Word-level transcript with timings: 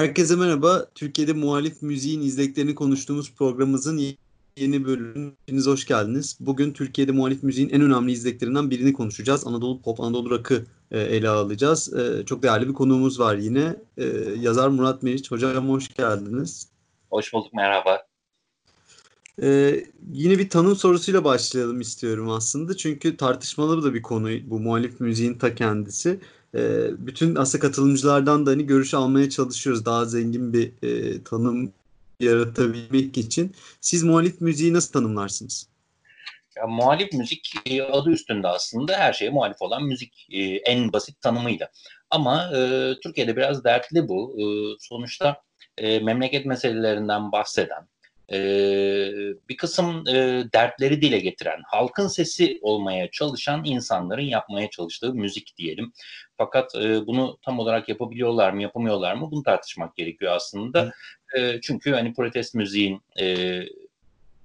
Herkese 0.00 0.36
merhaba. 0.36 0.86
Türkiye'de 0.94 1.32
muhalif 1.32 1.82
müziğin 1.82 2.20
izleklerini 2.20 2.74
konuştuğumuz 2.74 3.34
programımızın 3.34 4.00
yeni 4.56 4.84
bölümüne 4.84 5.60
hoş 5.64 5.86
geldiniz. 5.86 6.36
Bugün 6.40 6.72
Türkiye'de 6.72 7.12
muhalif 7.12 7.42
müziğin 7.42 7.68
en 7.68 7.80
önemli 7.80 8.12
izleklerinden 8.12 8.70
birini 8.70 8.92
konuşacağız. 8.92 9.46
Anadolu 9.46 9.82
Pop, 9.82 10.00
Anadolu 10.00 10.30
Rock'ı 10.30 10.66
e, 10.90 11.00
ele 11.00 11.28
alacağız. 11.28 11.94
E, 11.94 12.26
çok 12.26 12.42
değerli 12.42 12.68
bir 12.68 12.74
konuğumuz 12.74 13.20
var 13.20 13.36
yine. 13.36 13.76
E, 13.96 14.04
yazar 14.38 14.68
Murat 14.68 15.02
Meriç. 15.02 15.30
Hocam 15.30 15.68
hoş 15.68 15.94
geldiniz. 15.94 16.68
Hoş 17.10 17.32
bulduk, 17.32 17.52
merhaba. 17.52 18.06
Ee, 19.42 19.84
yine 20.12 20.38
bir 20.38 20.50
tanım 20.50 20.76
sorusuyla 20.76 21.24
başlayalım 21.24 21.80
istiyorum 21.80 22.30
aslında. 22.30 22.76
Çünkü 22.76 23.16
tartışmalı 23.16 23.82
da 23.82 23.94
bir 23.94 24.02
konu 24.02 24.28
bu 24.44 24.60
muhalif 24.60 25.00
müziğin 25.00 25.34
ta 25.34 25.54
kendisi 25.54 26.20
e, 26.54 26.60
bütün 27.06 27.34
aslında 27.34 27.62
katılımcılardan 27.62 28.46
da 28.46 28.50
hani 28.50 28.66
görüş 28.66 28.94
almaya 28.94 29.30
çalışıyoruz 29.30 29.84
daha 29.84 30.04
zengin 30.04 30.52
bir 30.52 30.72
e, 30.82 31.22
tanım 31.22 31.72
yaratabilmek 32.20 33.18
için. 33.18 33.54
Siz 33.80 34.02
muhalif 34.02 34.40
müziği 34.40 34.72
nasıl 34.72 34.92
tanımlarsınız? 34.92 35.66
Ya, 36.56 36.66
muhalif 36.66 37.12
müzik 37.12 37.54
e, 37.66 37.82
adı 37.82 38.10
üstünde 38.10 38.48
aslında 38.48 38.98
her 38.98 39.12
şeye 39.12 39.30
muhalif 39.30 39.62
olan 39.62 39.84
müzik 39.84 40.26
e, 40.30 40.40
en 40.42 40.92
basit 40.92 41.20
tanımıyla. 41.20 41.70
Ama 42.10 42.50
e, 42.56 42.92
Türkiye'de 43.02 43.36
biraz 43.36 43.64
dertli 43.64 44.08
bu. 44.08 44.36
E, 44.40 44.44
sonuçta 44.80 45.42
e, 45.78 45.98
memleket 45.98 46.46
meselelerinden 46.46 47.32
bahseden, 47.32 47.88
e, 48.32 48.38
bir 49.48 49.56
kısım 49.56 50.04
e, 50.08 50.44
dertleri 50.54 51.02
dile 51.02 51.18
getiren, 51.18 51.62
halkın 51.66 52.08
sesi 52.08 52.58
olmaya 52.62 53.10
çalışan 53.10 53.64
insanların 53.64 54.22
yapmaya 54.22 54.70
çalıştığı 54.70 55.14
müzik 55.14 55.56
diyelim. 55.56 55.92
Fakat 56.38 56.74
e, 56.74 57.06
bunu 57.06 57.38
tam 57.42 57.58
olarak 57.58 57.88
yapabiliyorlar 57.88 58.50
mı, 58.52 58.62
yapamıyorlar 58.62 59.14
mı 59.14 59.28
bunu 59.30 59.42
tartışmak 59.42 59.96
gerekiyor 59.96 60.32
aslında. 60.32 60.92
E, 61.36 61.60
çünkü 61.60 61.92
hani 61.92 62.14
protest 62.14 62.54
müziğin 62.54 63.02
e, 63.20 63.60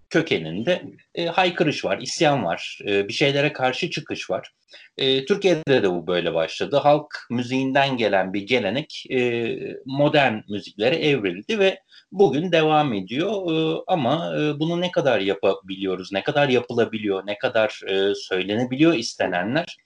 kökeninde 0.10 0.84
e, 1.16 1.26
haykırış 1.26 1.86
var, 1.86 1.98
isyan 1.98 2.46
var, 2.46 2.80
e, 2.88 3.08
bir 3.08 3.14
şeylere 3.14 3.54
karşı 3.54 3.90
çıkış 3.90 4.30
var. 4.30 4.52
E, 4.98 5.26
Türkiye'de 5.26 5.84
de 5.84 5.92
bu 5.92 6.08
böyle 6.08 6.34
başladı. 6.34 6.78
Halk 6.78 7.28
müziğinden 7.30 7.98
gelen 7.98 8.34
bir 8.34 8.42
gelenek 8.42 9.04
e, 9.12 9.58
modern 9.86 10.40
müziklere 10.50 10.96
evrildi 10.96 11.60
ve 11.60 11.80
bugün 12.12 12.52
devam 12.52 12.94
ediyor. 12.94 13.32
E, 13.52 13.84
ama 13.88 14.34
e, 14.40 14.60
bunu 14.60 14.82
ne 14.82 14.92
kadar 14.92 15.20
yapabiliyoruz, 15.20 16.12
ne 16.12 16.24
kadar 16.24 16.50
yapılabiliyor, 16.50 17.28
ne 17.28 17.38
kadar 17.38 17.82
e, 17.88 18.16
söylenebiliyor 18.16 18.94
istenenler 18.94 19.78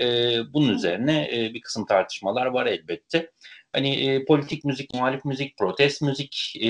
e, 0.00 0.36
bunun 0.52 0.74
üzerine 0.74 1.30
e, 1.32 1.54
bir 1.54 1.60
kısım 1.60 1.86
tartışmalar 1.86 2.46
var 2.46 2.66
elbette 2.66 3.30
hani 3.72 3.94
e, 3.94 4.24
politik 4.24 4.64
müzik, 4.64 4.94
muhalif 4.94 5.24
müzik, 5.24 5.58
protest 5.58 6.02
müzik 6.02 6.52
e, 6.60 6.68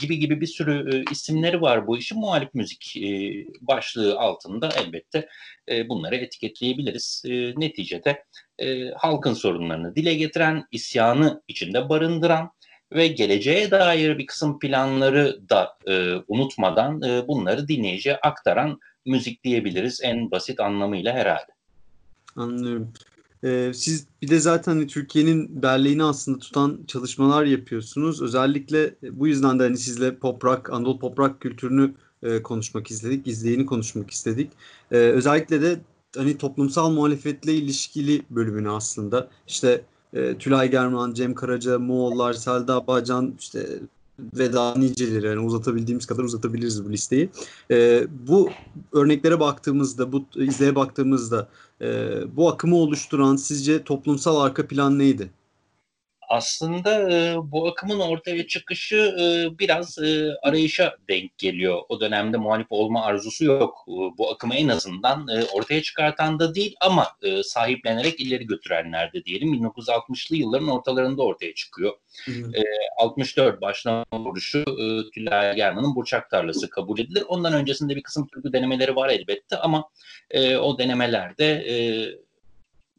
gibi 0.00 0.18
gibi 0.18 0.40
bir 0.40 0.46
sürü 0.46 0.96
e, 0.96 1.04
isimleri 1.12 1.60
var 1.60 1.86
bu 1.86 1.98
işin. 1.98 2.18
Muhalif 2.18 2.54
müzik 2.54 2.96
e, 2.96 3.32
başlığı 3.60 4.18
altında 4.18 4.68
elbette 4.78 5.28
e, 5.68 5.88
bunları 5.88 6.16
etiketleyebiliriz. 6.16 7.22
E, 7.26 7.30
neticede 7.56 8.24
e, 8.58 8.90
halkın 8.90 9.34
sorunlarını 9.34 9.96
dile 9.96 10.14
getiren, 10.14 10.64
isyanı 10.72 11.42
içinde 11.48 11.88
barındıran 11.88 12.50
ve 12.92 13.06
geleceğe 13.06 13.70
dair 13.70 14.18
bir 14.18 14.26
kısım 14.26 14.58
planları 14.58 15.40
da 15.50 15.78
e, 15.86 16.14
unutmadan 16.28 17.02
e, 17.02 17.28
bunları 17.28 17.68
dinleyiciye 17.68 18.16
aktaran 18.16 18.80
müzik 19.06 19.44
diyebiliriz 19.44 20.00
en 20.02 20.30
basit 20.30 20.60
anlamıyla 20.60 21.14
herhalde. 21.14 21.52
Anlıyorum. 22.36 22.92
Ee, 23.44 23.72
siz 23.74 24.06
bir 24.22 24.28
de 24.28 24.38
zaten 24.38 24.72
hani 24.72 24.86
Türkiye'nin 24.86 25.62
belleğini 25.62 26.04
aslında 26.04 26.38
tutan 26.38 26.80
çalışmalar 26.86 27.44
yapıyorsunuz. 27.44 28.22
Özellikle 28.22 28.94
bu 29.02 29.26
yüzden 29.26 29.58
de 29.58 29.62
hani 29.62 29.78
sizle 29.78 30.16
pop 30.16 30.44
rock, 30.44 30.70
Anadolu 30.70 30.98
pop 30.98 31.18
rock 31.18 31.40
kültürünü 31.40 31.94
e, 32.22 32.42
konuşmak 32.42 32.90
istedik, 32.90 33.26
izleyeni 33.26 33.66
konuşmak 33.66 34.10
istedik. 34.10 34.50
Ee, 34.92 34.96
özellikle 34.96 35.62
de 35.62 35.80
hani 36.16 36.38
toplumsal 36.38 36.90
muhalefetle 36.90 37.54
ilişkili 37.54 38.22
bölümünü 38.30 38.70
aslında. 38.70 39.28
İşte 39.48 39.84
e, 40.14 40.38
Tülay 40.38 40.70
German, 40.70 41.14
Cem 41.14 41.34
Karaca, 41.34 41.78
Moğollar, 41.78 42.32
Selda 42.32 42.86
Bağcan, 42.86 43.34
işte 43.40 43.66
ve 44.34 44.50
niceleri 44.76 45.26
yani 45.26 45.40
uzatabildiğimiz 45.40 46.06
kadar 46.06 46.22
uzatabiliriz 46.22 46.84
bu 46.84 46.92
listeyi. 46.92 47.30
E, 47.70 48.06
bu 48.28 48.50
örneklere 48.92 49.40
baktığımızda, 49.40 50.12
bu 50.12 50.24
izleye 50.36 50.74
baktığımızda 50.74 51.48
e, 51.80 52.18
bu 52.36 52.48
akımı 52.48 52.76
oluşturan 52.76 53.36
sizce 53.36 53.84
toplumsal 53.84 54.40
arka 54.40 54.66
plan 54.66 54.98
neydi? 54.98 55.30
Aslında 56.30 57.12
e, 57.12 57.36
bu 57.44 57.68
akımın 57.68 58.00
ortaya 58.00 58.46
çıkışı 58.46 58.96
e, 58.96 59.58
biraz 59.58 59.98
e, 59.98 60.30
arayışa 60.42 60.96
denk 61.08 61.38
geliyor. 61.38 61.82
O 61.88 62.00
dönemde 62.00 62.36
muhalif 62.36 62.66
olma 62.70 63.04
arzusu 63.04 63.44
yok. 63.44 63.84
E, 63.88 63.92
bu 64.18 64.30
akımı 64.30 64.54
en 64.54 64.68
azından 64.68 65.28
e, 65.28 65.44
ortaya 65.44 65.82
çıkartan 65.82 66.38
da 66.38 66.54
değil 66.54 66.76
ama 66.80 67.06
e, 67.22 67.42
sahiplenerek 67.42 68.20
ileri 68.20 68.46
götürenler 68.46 69.12
de 69.12 69.24
diyelim. 69.24 69.54
1960'lı 69.54 70.36
yılların 70.36 70.68
ortalarında 70.68 71.22
ortaya 71.22 71.54
çıkıyor. 71.54 71.92
E, 72.28 72.62
64 72.98 73.60
başlama 73.60 74.04
vuruşu 74.12 74.58
e, 74.58 75.10
Tülay 75.10 75.56
German'ın 75.56 75.94
Burçak 75.94 76.30
Tarlası 76.30 76.70
kabul 76.70 76.98
edilir. 76.98 77.24
Ondan 77.28 77.52
öncesinde 77.52 77.96
bir 77.96 78.02
kısım 78.02 78.26
türkü 78.26 78.52
denemeleri 78.52 78.96
var 78.96 79.08
elbette 79.08 79.56
ama 79.56 79.88
e, 80.30 80.56
o 80.56 80.78
denemelerde 80.78 81.46
e, 81.46 81.74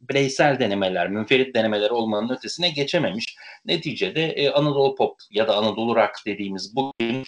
bireysel 0.09 0.59
denemeler, 0.59 1.09
münferit 1.09 1.55
denemeler 1.55 1.89
olmanın 1.89 2.35
ötesine 2.35 2.69
geçememiş. 2.69 3.35
Neticede 3.65 4.25
e, 4.25 4.49
Anadolu 4.49 4.95
Pop 4.95 5.19
ya 5.31 5.47
da 5.47 5.55
Anadolu 5.57 5.95
Rock 5.95 6.11
dediğimiz 6.25 6.75
bugün 6.75 7.23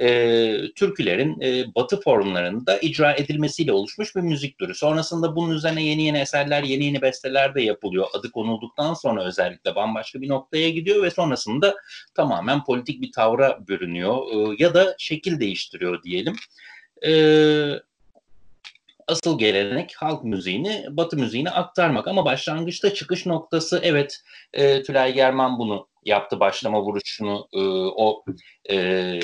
e, 0.00 0.52
türkülerin 0.76 1.40
e, 1.40 1.74
batı 1.74 2.00
formlarında 2.00 2.78
icra 2.78 3.12
edilmesiyle 3.12 3.72
oluşmuş 3.72 4.16
bir 4.16 4.20
müzik 4.20 4.58
türü. 4.58 4.74
Sonrasında 4.74 5.36
bunun 5.36 5.54
üzerine 5.54 5.82
yeni 5.82 6.02
yeni 6.02 6.18
eserler, 6.18 6.62
yeni 6.62 6.84
yeni 6.84 7.02
besteler 7.02 7.54
de 7.54 7.62
yapılıyor. 7.62 8.06
Adı 8.12 8.30
konulduktan 8.30 8.94
sonra 8.94 9.24
özellikle 9.24 9.74
bambaşka 9.74 10.20
bir 10.20 10.28
noktaya 10.28 10.70
gidiyor 10.70 11.02
ve 11.02 11.10
sonrasında 11.10 11.74
tamamen 12.14 12.64
politik 12.64 13.02
bir 13.02 13.12
tavra 13.12 13.58
bürünüyor 13.68 14.16
e, 14.16 14.56
ya 14.58 14.74
da 14.74 14.94
şekil 14.98 15.40
değiştiriyor 15.40 16.02
diyelim. 16.02 16.36
Evet 17.02 17.87
asıl 19.08 19.38
gelenek 19.38 19.94
halk 19.96 20.24
müziğini 20.24 20.86
Batı 20.90 21.16
müziğine 21.16 21.50
aktarmak. 21.50 22.08
Ama 22.08 22.24
başlangıçta 22.24 22.94
çıkış 22.94 23.26
noktası 23.26 23.80
evet 23.82 24.20
e, 24.52 24.82
Tülay 24.82 25.14
German 25.14 25.58
bunu 25.58 25.88
yaptı 26.04 26.40
başlama 26.40 26.82
vuruşunu 26.82 27.48
e, 27.52 27.60
o 27.96 28.24
e, 28.70 29.20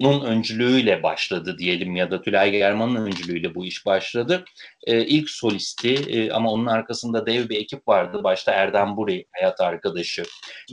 nun 0.00 0.24
öncülüğüyle 0.24 1.02
başladı 1.02 1.58
diyelim 1.58 1.96
ya 1.96 2.10
da 2.10 2.22
Tülay 2.22 2.50
German'ın 2.50 3.06
öncülüğüyle 3.06 3.54
bu 3.54 3.64
iş 3.64 3.86
başladı. 3.86 4.44
E, 4.86 5.06
ilk 5.06 5.30
solisti 5.30 5.94
e, 5.94 6.30
ama 6.30 6.50
onun 6.52 6.66
arkasında 6.66 7.26
dev 7.26 7.48
bir 7.48 7.56
ekip 7.56 7.88
vardı. 7.88 8.24
Başta 8.24 8.52
Erdem 8.52 8.96
Buri, 8.96 9.24
hayat 9.32 9.60
arkadaşı. 9.60 10.22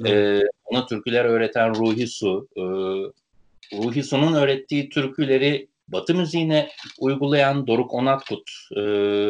E, 0.05 0.39
ona 0.65 0.85
türküler 0.85 1.25
öğreten 1.25 1.75
Ruhi 1.75 2.07
Su. 2.07 2.47
E, 2.57 2.61
Ruhi 3.77 4.03
Su'nun 4.03 4.33
öğrettiği 4.33 4.89
türküleri 4.89 5.70
Batı 5.91 6.15
müziğine 6.15 6.69
uygulayan 6.99 7.67
Doruk 7.67 7.93
Onatkut 7.93 8.51
e, 8.75 8.81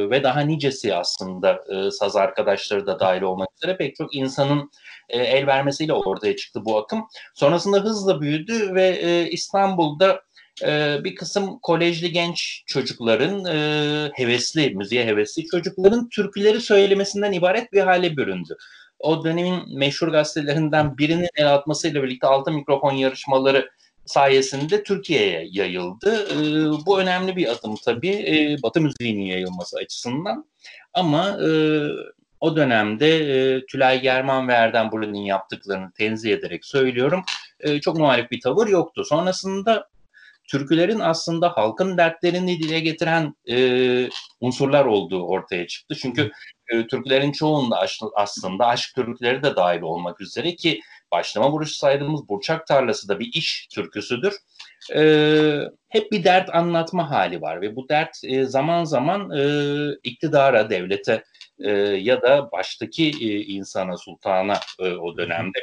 ve 0.09 0.23
daha 0.23 0.39
nicesi 0.39 0.95
aslında 0.95 1.63
e, 1.69 1.91
saz 1.91 2.16
arkadaşları 2.16 2.88
da 2.88 2.99
dahil 2.99 3.22
olmak 3.22 3.47
üzere 3.57 3.78
pek 3.78 3.96
çok 3.96 4.16
insanın 4.16 4.72
e, 5.09 5.17
el 5.19 5.47
vermesiyle 5.47 5.93
ortaya 5.93 6.35
çıktı 6.35 6.66
bu 6.66 6.78
akım. 6.78 7.03
Sonrasında 7.35 7.78
hızla 7.78 8.22
büyüdü 8.22 8.75
ve 8.75 8.87
e, 8.87 9.29
İstanbul'da 9.29 10.22
e, 10.63 10.97
bir 11.03 11.16
kısım 11.16 11.59
kolejli 11.61 12.11
genç 12.11 12.63
çocukların, 12.67 13.46
e, 13.46 14.11
hevesli, 14.13 14.75
müziğe 14.75 15.05
hevesli 15.05 15.46
çocukların 15.46 16.09
türküleri 16.09 16.61
söylemesinden 16.61 17.31
ibaret 17.31 17.73
bir 17.73 17.81
hale 17.81 18.17
büründü 18.17 18.58
o 19.02 19.23
dönemin 19.23 19.78
meşhur 19.78 20.08
gazetelerinden 20.08 20.97
birinin 20.97 21.29
el 21.35 21.53
atmasıyla 21.53 22.03
birlikte 22.03 22.28
altı 22.28 22.52
mikrofon 22.52 22.91
yarışmaları 22.91 23.69
sayesinde 24.05 24.83
Türkiye'ye 24.83 25.47
yayıldı. 25.51 26.27
E, 26.31 26.35
bu 26.85 26.99
önemli 26.99 27.35
bir 27.35 27.51
adım 27.51 27.75
tabii 27.85 28.09
e, 28.09 28.57
Batı 28.63 28.81
müziğinin 28.81 29.25
yayılması 29.25 29.77
açısından. 29.77 30.45
Ama 30.93 31.29
e, 31.29 31.49
o 32.39 32.55
dönemde 32.55 33.17
e, 33.17 33.65
Tülay 33.65 34.01
German 34.01 34.47
ve 34.47 34.53
Erdem 34.53 34.91
Buran'ın 34.91 35.13
yaptıklarını 35.13 35.91
tenzih 35.91 36.33
ederek 36.33 36.65
söylüyorum. 36.65 37.23
E, 37.59 37.81
çok 37.81 37.97
muhalif 37.97 38.31
bir 38.31 38.41
tavır 38.41 38.67
yoktu. 38.67 39.03
Sonrasında 39.05 39.89
türkülerin 40.47 40.99
aslında 40.99 41.49
halkın 41.49 41.97
dertlerini 41.97 42.59
dile 42.59 42.79
getiren 42.79 43.35
e, 43.49 44.09
unsurlar 44.39 44.85
olduğu 44.85 45.23
ortaya 45.27 45.67
çıktı. 45.67 45.95
Çünkü 45.95 46.31
türkülerin 46.89 47.31
çoğunda 47.31 47.87
aslında 48.15 48.67
aşk 48.67 48.95
türküleri 48.95 49.43
de 49.43 49.55
dahil 49.55 49.81
olmak 49.81 50.21
üzere 50.21 50.55
ki 50.55 50.81
başlama 51.11 51.52
vuruşu 51.52 51.75
saydığımız 51.75 52.29
Burçak 52.29 52.67
Tarlası 52.67 53.09
da 53.09 53.19
bir 53.19 53.34
iş 53.34 53.67
türküsüdür. 53.67 54.34
E, 54.96 55.02
hep 55.90 56.11
bir 56.11 56.23
dert 56.23 56.55
anlatma 56.55 57.09
hali 57.09 57.41
var 57.41 57.61
ve 57.61 57.75
bu 57.75 57.90
dert 57.90 58.17
e, 58.23 58.46
zaman 58.46 58.84
zaman 58.84 59.31
e, 59.37 59.43
iktidara, 60.03 60.69
devlete 60.69 61.23
e, 61.59 61.72
ya 61.79 62.22
da 62.22 62.52
baştaki 62.52 63.05
e, 63.05 63.41
insana, 63.41 63.97
sultana 63.97 64.59
e, 64.79 64.91
o 64.91 65.17
dönemde 65.17 65.59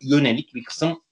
yönelik 0.00 0.54
bir 0.54 0.64
kısım 0.64 1.02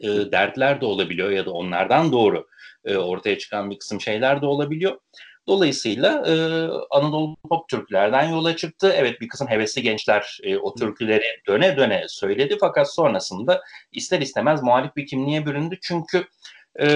e, 0.00 0.08
dertler 0.08 0.80
de 0.80 0.86
olabiliyor 0.86 1.30
ya 1.30 1.46
da 1.46 1.50
onlardan 1.50 2.12
doğru 2.12 2.46
e, 2.84 2.96
ortaya 2.96 3.38
çıkan 3.38 3.70
bir 3.70 3.78
kısım 3.78 4.00
şeyler 4.00 4.42
de 4.42 4.46
olabiliyor. 4.46 4.98
Dolayısıyla 5.48 6.26
e, 6.26 6.32
Anadolu 6.90 7.36
pop 7.48 7.68
türkülerden 7.68 8.30
yola 8.30 8.56
çıktı. 8.56 8.92
Evet 8.96 9.20
bir 9.20 9.28
kısım 9.28 9.48
hevesli 9.48 9.82
gençler 9.82 10.38
e, 10.42 10.56
o 10.56 10.74
türküleri 10.74 11.24
döne 11.46 11.76
döne 11.76 12.04
söyledi 12.08 12.56
fakat 12.60 12.94
sonrasında 12.94 13.62
ister 13.92 14.20
istemez 14.20 14.62
muhalif 14.62 14.96
bir 14.96 15.06
kimliğe 15.06 15.46
büründü. 15.46 15.78
Çünkü 15.82 16.24
e, 16.80 16.86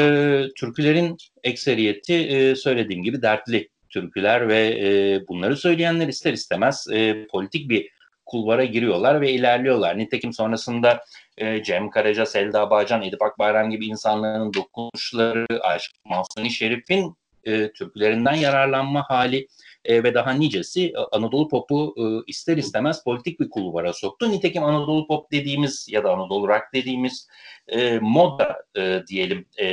türkülerin 0.56 1.16
ekseriyeti 1.44 2.14
e, 2.14 2.56
söylediğim 2.56 3.02
gibi 3.02 3.22
dertli 3.22 3.68
türküler 3.88 4.48
ve 4.48 4.68
e, 4.68 5.20
bunları 5.28 5.56
söyleyenler 5.56 6.08
ister 6.08 6.32
istemez 6.32 6.86
e, 6.92 7.26
politik 7.26 7.70
bir 7.70 7.90
kulvara 8.26 8.64
giriyorlar 8.64 9.20
ve 9.20 9.32
ilerliyorlar. 9.32 9.98
Nitekim 9.98 10.32
sonrasında 10.32 11.04
e, 11.38 11.62
Cem 11.62 11.90
Karaca, 11.90 12.26
Selda 12.26 12.70
Bağcan, 12.70 13.02
Edip 13.02 13.22
Akbayram 13.22 13.70
gibi 13.70 13.86
insanların 13.86 14.54
dokunuşları, 14.54 15.46
Aşık 15.62 15.92
Mahsuni 16.04 16.50
Şerif'in 16.50 17.14
e, 17.44 17.72
türkülerinden 17.72 18.34
yararlanma 18.34 19.04
hali 19.08 19.48
e, 19.84 20.04
ve 20.04 20.14
daha 20.14 20.32
nicesi 20.32 20.86
e, 20.86 20.96
Anadolu 21.12 21.48
Pop'u 21.48 21.94
e, 21.96 22.02
ister 22.26 22.56
istemez 22.56 23.04
politik 23.04 23.40
bir 23.40 23.50
kulvara 23.50 23.92
soktu. 23.92 24.30
Nitekim 24.30 24.64
Anadolu 24.64 25.06
Pop 25.06 25.32
dediğimiz 25.32 25.86
ya 25.90 26.04
da 26.04 26.12
Anadolu 26.12 26.48
Rock 26.48 26.64
dediğimiz 26.74 27.28
e, 27.68 27.98
moda 27.98 28.62
e, 28.76 29.02
diyelim 29.06 29.46
e, 29.56 29.66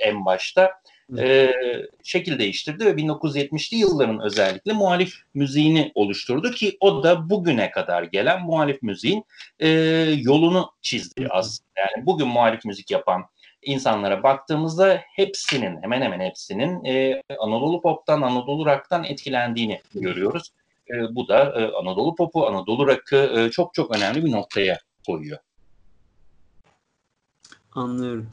en 0.00 0.24
başta 0.24 0.70
e, 1.18 1.52
şekil 2.02 2.38
değiştirdi 2.38 2.84
ve 2.84 2.90
1970'li 2.90 3.76
yılların 3.76 4.20
özellikle 4.20 4.72
muhalif 4.72 5.14
müziğini 5.34 5.92
oluşturdu 5.94 6.50
ki 6.50 6.76
o 6.80 7.02
da 7.02 7.30
bugüne 7.30 7.70
kadar 7.70 8.02
gelen 8.02 8.42
muhalif 8.42 8.82
müziğin 8.82 9.24
e, 9.58 9.68
yolunu 10.18 10.70
çizdi 10.82 11.26
aslında. 11.30 11.70
Yani 11.76 12.06
bugün 12.06 12.28
muhalif 12.28 12.64
müzik 12.64 12.90
yapan 12.90 13.24
insanlara 13.62 14.22
baktığımızda 14.22 15.00
hepsinin 15.16 15.82
hemen 15.82 16.02
hemen 16.02 16.20
hepsinin 16.20 16.84
e, 16.84 17.22
Anadolu 17.38 17.80
Pop'tan, 17.80 18.22
Anadolu 18.22 18.66
Rock'tan 18.66 19.04
etkilendiğini 19.04 19.80
görüyoruz. 19.94 20.52
E, 20.90 21.14
bu 21.14 21.28
da 21.28 21.38
e, 21.38 21.72
Anadolu 21.72 22.14
Pop'u, 22.14 22.46
Anadolu 22.46 22.86
Rock'ı 22.86 23.16
e, 23.16 23.50
çok 23.50 23.74
çok 23.74 23.96
önemli 23.96 24.24
bir 24.24 24.32
noktaya 24.32 24.78
koyuyor. 25.06 25.38
Anlıyorum. 27.72 28.30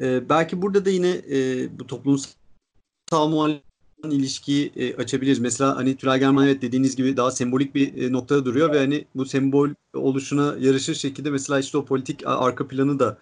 Ee, 0.00 0.28
belki 0.28 0.62
burada 0.62 0.84
da 0.84 0.90
yine 0.90 1.10
e, 1.10 1.68
bu 1.78 1.86
toplumsal 1.86 3.28
muhalefet 3.28 3.64
ilişkiyi 4.04 4.72
e, 4.76 4.96
açabiliriz. 4.96 5.38
Mesela 5.38 5.76
hani 5.76 5.96
Tülay 5.96 6.18
German 6.18 6.46
evet 6.46 6.62
dediğiniz 6.62 6.96
gibi 6.96 7.16
daha 7.16 7.30
sembolik 7.30 7.74
bir 7.74 8.02
e, 8.02 8.12
noktada 8.12 8.44
duruyor 8.44 8.72
ve 8.72 8.78
hani 8.78 9.04
bu 9.14 9.24
sembol 9.24 9.68
oluşuna 9.94 10.54
yarışır 10.58 10.94
şekilde 10.94 11.30
mesela 11.30 11.58
işte 11.58 11.78
o 11.78 11.84
politik 11.84 12.22
arka 12.26 12.68
planı 12.68 12.98
da 12.98 13.18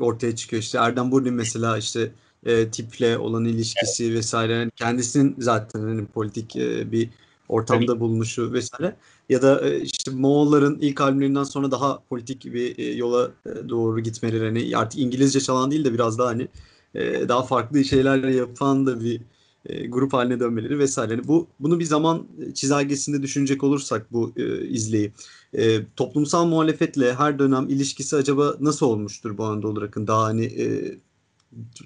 ortaya 0.00 0.36
çıkıyor. 0.36 0.62
İşte 0.62 0.78
Erdem 0.78 1.10
Burnin 1.10 1.34
mesela 1.34 1.78
işte 1.78 2.12
e, 2.46 2.68
tiple 2.68 3.18
olan 3.18 3.44
ilişkisi 3.44 4.04
evet. 4.04 4.16
vesaire. 4.16 4.52
Yani 4.52 4.70
kendisinin 4.76 5.34
zaten 5.38 5.80
hani 5.80 6.06
politik 6.06 6.56
e, 6.56 6.92
bir 6.92 7.10
ortamda 7.48 7.92
evet. 7.92 8.00
bulunuşu 8.00 8.52
vesaire. 8.52 8.96
Ya 9.28 9.42
da 9.42 9.68
e, 9.68 9.80
işte 9.80 10.10
Moğolların 10.10 10.78
ilk 10.80 11.00
albümlerinden 11.00 11.44
sonra 11.44 11.70
daha 11.70 11.98
politik 12.08 12.44
bir 12.44 12.78
e, 12.78 12.92
yola 12.92 13.30
e, 13.46 13.68
doğru 13.68 14.00
gitmeleri. 14.00 14.44
Hani 14.44 14.76
artık 14.76 15.00
İngilizce 15.00 15.40
çalan 15.40 15.70
değil 15.70 15.84
de 15.84 15.92
biraz 15.92 16.18
daha 16.18 16.28
hani 16.28 16.48
e, 16.94 17.28
daha 17.28 17.42
farklı 17.42 17.84
şeyler 17.84 18.24
yapan 18.28 18.86
da 18.86 19.00
bir 19.00 19.20
e, 19.66 19.86
grup 19.86 20.12
haline 20.12 20.40
dönmeleri 20.40 20.78
vesaire. 20.78 21.12
Yani 21.12 21.28
bu 21.28 21.46
bunu 21.60 21.78
bir 21.78 21.84
zaman 21.84 22.26
çizelgesinde 22.54 23.22
düşünecek 23.22 23.64
olursak 23.64 24.12
bu 24.12 24.32
e, 24.36 24.66
izleyi 24.68 25.12
e, 25.56 25.78
toplumsal 25.96 26.46
muhalefetle 26.46 27.14
her 27.14 27.38
dönem 27.38 27.68
ilişkisi 27.68 28.16
acaba 28.16 28.54
nasıl 28.60 28.86
olmuştur 28.86 29.38
bu 29.38 29.44
Anadolu 29.44 29.82
Rock'ın? 29.82 30.06
Daha 30.06 30.24
hani 30.24 30.44
e, 30.44 30.94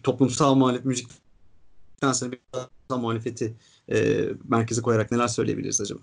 toplumsal 0.02 0.54
muhalefet 0.54 0.84
müzikten 0.84 2.12
sonra 2.12 2.32
bir 2.32 2.38
toplumsal 2.52 2.98
muhalefeti 3.02 3.54
e, 3.92 4.18
merkeze 4.48 4.82
koyarak 4.82 5.10
neler 5.10 5.28
söyleyebiliriz 5.28 5.80
acaba? 5.80 6.00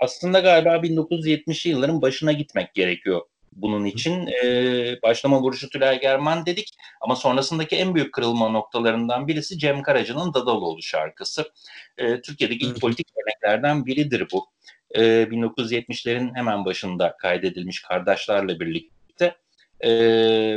Aslında 0.00 0.40
galiba 0.40 0.76
1970'li 0.76 1.70
yılların 1.70 2.02
başına 2.02 2.32
gitmek 2.32 2.74
gerekiyor 2.74 3.20
bunun 3.52 3.84
için. 3.84 4.26
E, 4.26 5.02
başlama 5.02 5.40
vuruşu 5.40 5.68
Tülay 5.68 6.00
German 6.00 6.46
dedik 6.46 6.68
ama 7.00 7.16
sonrasındaki 7.16 7.76
en 7.76 7.94
büyük 7.94 8.14
kırılma 8.14 8.48
noktalarından 8.48 9.28
birisi 9.28 9.58
Cem 9.58 9.82
Karaca'nın 9.82 10.34
Dadaloğlu 10.34 10.82
şarkısı. 10.82 11.52
E, 11.98 12.20
Türkiye'deki 12.20 12.66
ilk 12.66 12.80
politik 12.80 13.06
örneklerden 13.22 13.86
biridir 13.86 14.28
bu. 14.32 14.46
E, 14.94 15.02
1970'lerin 15.02 16.34
hemen 16.34 16.64
başında 16.64 17.16
kaydedilmiş 17.16 17.82
kardeşlerle 17.82 18.60
birlikte 18.60 19.36
e, 19.80 19.90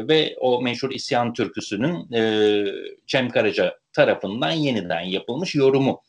ve 0.07 0.35
o 0.39 0.61
meşhur 0.61 0.91
isyan 0.91 1.33
türküsünün 1.33 2.13
e, 2.13 2.65
Cem 3.07 3.29
Karaca 3.29 3.77
tarafından 3.93 4.51
yeniden 4.51 5.01
yapılmış 5.01 5.55
yorumu 5.55 6.01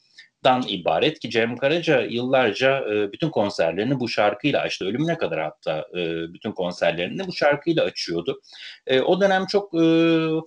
dan 0.44 0.64
ibaret 0.68 1.18
ki 1.18 1.30
Cem 1.30 1.56
Karaca 1.56 2.00
yıllarca 2.00 2.84
e, 2.90 3.12
bütün 3.12 3.30
konserlerini 3.30 4.00
bu 4.00 4.08
şarkıyla 4.08 4.60
açtı. 4.60 4.84
Ölümüne 4.84 5.18
kadar 5.18 5.40
hatta 5.40 5.88
e, 5.94 6.32
bütün 6.34 6.52
konserlerini 6.52 7.26
bu 7.26 7.32
şarkıyla 7.32 7.84
açıyordu. 7.84 8.40
E, 8.86 9.00
o 9.00 9.20
dönem 9.20 9.46
çok 9.46 9.74
e, 9.74 9.86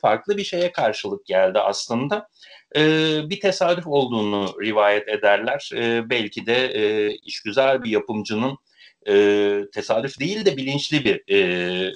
farklı 0.01 0.37
bir 0.37 0.43
şeye 0.43 0.71
karşılık 0.71 1.25
geldi 1.25 1.59
aslında. 1.59 2.27
E, 2.75 2.81
bir 3.29 3.39
tesadüf 3.39 3.87
olduğunu 3.87 4.55
rivayet 4.63 5.07
ederler. 5.07 5.69
E, 5.75 6.09
belki 6.09 6.45
de 6.45 6.65
e, 6.65 7.11
işgüzar 7.15 7.83
bir 7.83 7.89
yapımcının 7.89 8.57
e, 9.07 9.13
tesadüf 9.73 10.19
değil 10.19 10.45
de 10.45 10.57
bilinçli 10.57 11.05
bir 11.05 11.33
e, 11.33 11.91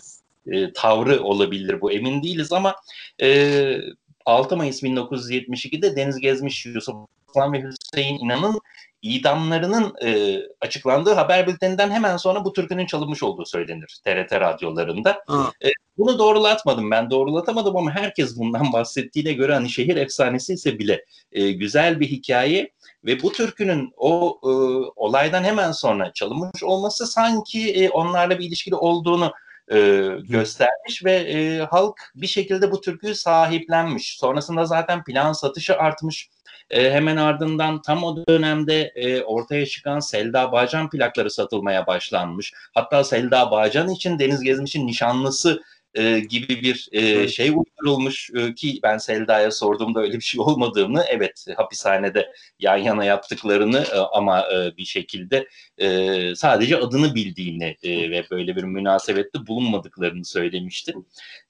e, 0.48 0.74
tavrı 0.74 1.24
olabilir 1.24 1.82
bu 1.82 1.92
emin 1.92 2.24
değiliz 2.24 2.52
ama 2.52 2.76
e, 3.22 3.78
6 4.26 4.58
Mayıs 4.58 4.84
1972'de 4.84 5.96
Deniz 5.96 6.20
Gezmiş 6.20 6.66
Yusuf 6.66 6.96
Aslan 7.32 7.54
ve 7.54 7.64
Hüseyin 7.64 8.20
İnan'ın 8.20 8.60
idamlarının 9.02 9.94
e, 10.04 10.40
açıklandığı 10.62 11.14
haber 11.14 11.48
bülteninden 11.48 11.92
hemen 11.92 12.18
sonra 12.18 12.46
bu 12.46 12.54
türkünün 12.54 12.86
çalınmış 12.86 13.24
olduğu 13.24 13.46
söylenir 13.46 14.00
TRT 14.06 14.32
radyolarında. 14.34 15.24
E, 15.64 15.70
bunu 15.98 16.20
doğrulatmadım 16.20 16.92
ben 16.92 17.10
doğrulatamadım 17.10 17.78
ama 17.78 17.92
herkes 17.92 18.38
bundan 18.38 18.74
bahsettiğine 18.74 19.34
göre 19.34 19.54
hani 19.54 19.70
şehir 19.70 19.96
efsanesi 19.96 20.54
ise 20.54 20.80
bile 20.80 21.06
e, 21.32 21.52
güzel 21.52 22.00
bir 22.00 22.08
hikaye 22.08 22.72
ve 23.06 23.24
bu 23.24 23.32
türkünün 23.32 23.94
o 23.98 24.40
e, 24.44 24.52
olaydan 24.96 25.44
hemen 25.44 25.72
sonra 25.72 26.14
çalınmış 26.14 26.64
olması 26.64 27.08
sanki 27.08 27.74
e, 27.74 27.90
onlarla 27.90 28.40
bir 28.40 28.46
ilişkili 28.46 28.76
olduğunu 28.76 29.34
e, 29.72 30.08
göstermiş 30.30 31.06
ve 31.06 31.14
e, 31.14 31.60
halk 31.60 32.12
bir 32.16 32.28
şekilde 32.28 32.72
bu 32.72 32.82
türküyü 32.82 33.16
sahiplenmiş. 33.16 34.18
Sonrasında 34.20 34.66
zaten 34.66 35.04
plan 35.04 35.34
satışı 35.34 35.78
artmış. 35.78 36.30
E, 36.72 36.92
hemen 36.92 37.18
ardından 37.18 37.82
tam 37.82 38.04
o 38.04 38.18
dönemde 38.30 38.82
e, 38.96 39.22
ortaya 39.24 39.66
çıkan 39.66 40.00
Selda 40.00 40.52
Bağcan 40.52 40.90
plakları 40.90 41.32
satılmaya 41.32 41.88
başlanmış. 41.88 42.54
Hatta 42.74 43.04
Selda 43.04 43.52
Bağcan 43.52 43.90
için 43.90 44.20
Deniz 44.20 44.42
Gezmiş'in 44.42 44.88
nişanlısı 44.88 45.62
e, 45.96 46.20
gibi 46.20 46.62
bir 46.62 46.90
e, 46.92 47.28
şey 47.28 47.50
uydurulmuş 47.50 48.30
e, 48.36 48.54
ki 48.54 48.80
ben 48.84 48.98
Selda'ya 48.98 49.52
sorduğumda 49.52 50.00
öyle 50.00 50.14
bir 50.14 50.22
şey 50.22 50.42
olmadığını 50.42 51.04
evet 51.08 51.46
hapishanede 51.58 52.32
yan 52.60 52.78
yana 52.78 53.06
yaptıklarını 53.06 53.86
e, 53.94 53.98
ama 53.98 54.46
e, 54.54 54.78
bir 54.78 54.86
şekilde 54.86 55.48
e, 55.78 56.36
sadece 56.36 56.78
adını 56.78 57.16
bildiğini 57.16 57.78
e, 57.84 58.12
ve 58.12 58.26
böyle 58.32 58.56
bir 58.56 58.64
münasebette 58.64 59.48
bulunmadıklarını 59.48 60.26
söylemişti. 60.26 60.94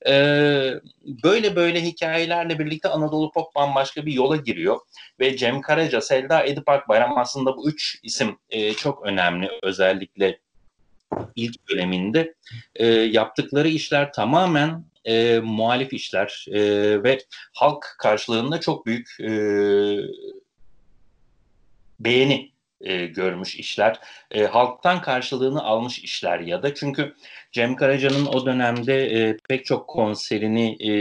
E, 0.07 0.13
böyle 1.23 1.55
böyle 1.55 1.83
hikayelerle 1.83 2.59
birlikte 2.59 2.89
Anadolu 2.89 3.31
Pop 3.31 3.55
bambaşka 3.55 4.05
bir 4.05 4.13
yola 4.13 4.35
giriyor 4.35 4.79
ve 5.19 5.37
Cem 5.37 5.61
Karaca, 5.61 6.01
Selda 6.01 6.43
Edip 6.43 6.69
Akbayram 6.69 7.17
aslında 7.17 7.57
bu 7.57 7.69
üç 7.69 7.99
isim 8.03 8.37
e, 8.49 8.73
çok 8.73 9.05
önemli 9.05 9.49
özellikle 9.63 10.39
ilk 11.35 11.69
döneminde 11.69 12.33
e, 12.75 12.85
yaptıkları 12.87 13.67
işler 13.67 14.13
tamamen 14.13 14.85
e, 15.05 15.39
muhalif 15.39 15.93
işler 15.93 16.45
e, 16.51 16.61
ve 17.03 17.19
halk 17.53 17.95
karşılığında 17.99 18.59
çok 18.59 18.85
büyük 18.85 19.19
e, 19.19 19.31
beğeni 21.99 22.51
e, 22.81 23.05
görmüş 23.05 23.55
işler, 23.55 23.99
e, 24.31 24.43
halktan 24.45 25.01
karşılığını 25.01 25.63
almış 25.63 25.99
işler 25.99 26.39
ya 26.39 26.63
da. 26.63 26.73
Çünkü 26.73 27.15
Cem 27.51 27.75
Karaca'nın 27.75 28.25
o 28.25 28.45
dönemde 28.45 29.05
e, 29.05 29.37
pek 29.49 29.65
çok 29.65 29.87
konserini 29.87 30.77
e, 30.83 30.91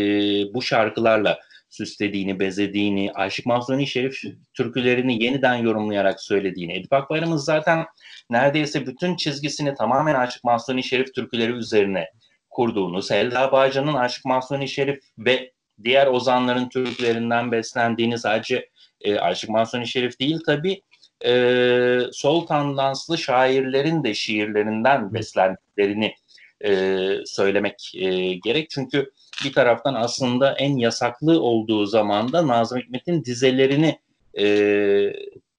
bu 0.54 0.62
şarkılarla 0.62 1.38
süslediğini, 1.70 2.40
bezediğini, 2.40 3.12
Aşık 3.14 3.46
Mahzuni 3.46 3.86
Şerif 3.86 4.20
türkülerini 4.54 5.24
yeniden 5.24 5.54
yorumlayarak 5.54 6.20
söylediğini, 6.20 6.72
Edip 6.72 6.92
Akbayram'ın 6.92 7.36
zaten 7.36 7.86
neredeyse 8.30 8.86
bütün 8.86 9.16
çizgisini 9.16 9.74
tamamen 9.74 10.14
Aşık 10.14 10.44
Mahzuni 10.44 10.84
Şerif 10.84 11.14
türküleri 11.14 11.52
üzerine 11.52 12.06
kurduğunu, 12.50 13.02
Selda 13.02 13.52
Bağcan'ın 13.52 13.94
Aşık 13.94 14.24
Mahzuni 14.24 14.68
Şerif 14.68 15.00
ve 15.18 15.52
diğer 15.84 16.06
ozanların 16.06 16.68
türkülerinden 16.68 17.52
beslendiğini 17.52 18.18
sadece 18.18 18.68
e, 19.00 19.18
Aşık 19.18 19.50
Mahzuni 19.50 19.86
Şerif 19.86 20.20
değil 20.20 20.38
tabi 20.46 20.82
e, 21.24 22.00
sol 22.12 22.46
tandanslı 22.46 23.18
şairlerin 23.18 24.04
de 24.04 24.14
şiirlerinden 24.14 25.14
beslendiklerini 25.14 26.14
e, 26.64 27.08
söylemek 27.26 27.92
e, 27.94 28.34
gerek. 28.34 28.70
Çünkü 28.70 29.10
bir 29.44 29.52
taraftan 29.52 29.94
aslında 29.94 30.52
en 30.52 30.76
yasaklı 30.76 31.40
olduğu 31.40 31.86
zamanda 31.86 32.46
Nazım 32.46 32.78
Hikmet'in 32.78 33.24
dizelerini 33.24 33.98
e, 34.38 34.46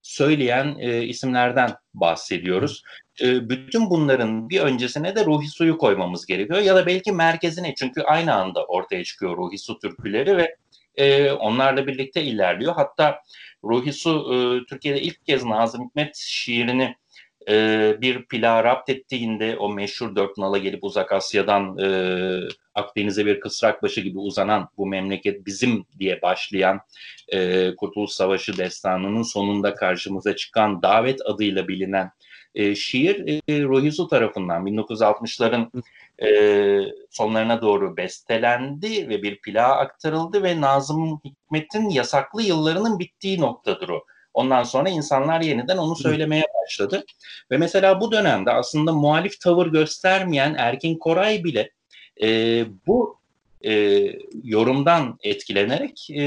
söyleyen 0.01 0.75
e, 0.79 1.03
isimlerden 1.03 1.71
bahsediyoruz. 1.93 2.83
E, 3.21 3.49
bütün 3.49 3.89
bunların 3.89 4.49
bir 4.49 4.59
öncesine 4.59 5.15
de 5.15 5.25
Ruhi 5.25 5.47
Su'yu 5.47 5.77
koymamız 5.77 6.25
gerekiyor 6.25 6.59
ya 6.59 6.75
da 6.75 6.85
belki 6.85 7.11
merkezine 7.11 7.75
çünkü 7.75 8.01
aynı 8.01 8.35
anda 8.35 8.65
ortaya 8.65 9.03
çıkıyor 9.03 9.37
Ruhi 9.37 9.57
Su 9.57 9.79
türküleri 9.79 10.37
ve 10.37 10.55
e, 10.95 11.31
onlarla 11.31 11.87
birlikte 11.87 12.23
ilerliyor. 12.23 12.73
Hatta 12.75 13.19
Ruhi 13.63 13.93
Su 13.93 14.33
e, 14.33 14.65
Türkiye'de 14.69 15.01
ilk 15.01 15.25
kez 15.25 15.43
Nazım 15.43 15.85
Hikmet 15.85 16.15
şiirini 16.15 16.95
e, 17.49 17.97
bir 18.01 18.25
plağa 18.25 18.63
rapt 18.63 18.89
ettiğinde 18.89 19.57
o 19.57 19.69
meşhur 19.69 20.15
dört 20.15 20.37
nala 20.37 20.57
gelip 20.57 20.83
uzak 20.83 21.11
Asya'dan 21.11 21.77
e, 21.77 21.87
Akdeniz'e 22.75 23.25
bir 23.25 23.39
kısrak 23.39 23.83
başı 23.83 24.01
gibi 24.01 24.19
uzanan 24.19 24.69
bu 24.77 24.87
memleket 24.87 25.45
bizim 25.45 25.85
diye 25.99 26.21
başlayan 26.21 26.79
e, 27.27 27.71
Kurtuluş 27.75 28.11
Savaşı 28.11 28.57
destanının 28.57 29.23
sonunda 29.23 29.75
karşımıza 29.75 30.35
çıkan 30.35 30.81
davet 30.81 31.19
adıyla 31.25 31.67
bilinen 31.67 32.11
e, 32.55 32.75
şiir 32.75 33.41
e, 33.47 33.63
Rohisu 33.63 34.07
tarafından 34.07 34.65
1960'ların 34.65 35.83
e, 36.23 36.91
sonlarına 37.09 37.61
doğru 37.61 37.97
bestelendi 37.97 39.09
ve 39.09 39.23
bir 39.23 39.41
plağa 39.41 39.75
aktarıldı 39.75 40.43
ve 40.43 40.61
Nazım 40.61 41.19
Hikmet'in 41.25 41.89
yasaklı 41.89 42.41
yıllarının 42.41 42.99
bittiği 42.99 43.41
noktadır 43.41 43.89
o. 43.89 44.05
Ondan 44.33 44.63
sonra 44.63 44.89
insanlar 44.89 45.41
yeniden 45.41 45.77
onu 45.77 45.95
söylemeye 45.95 46.45
başladı. 46.61 47.03
Ve 47.51 47.57
mesela 47.57 48.01
bu 48.01 48.11
dönemde 48.11 48.51
aslında 48.51 48.93
muhalif 48.93 49.39
tavır 49.39 49.67
göstermeyen 49.67 50.55
Erkin 50.57 50.97
Koray 50.97 51.43
bile 51.43 51.71
e, 52.23 52.27
bu 52.87 53.21
e, 53.65 54.03
yorumdan 54.43 55.17
etkilenerek 55.23 56.09
e, 56.09 56.23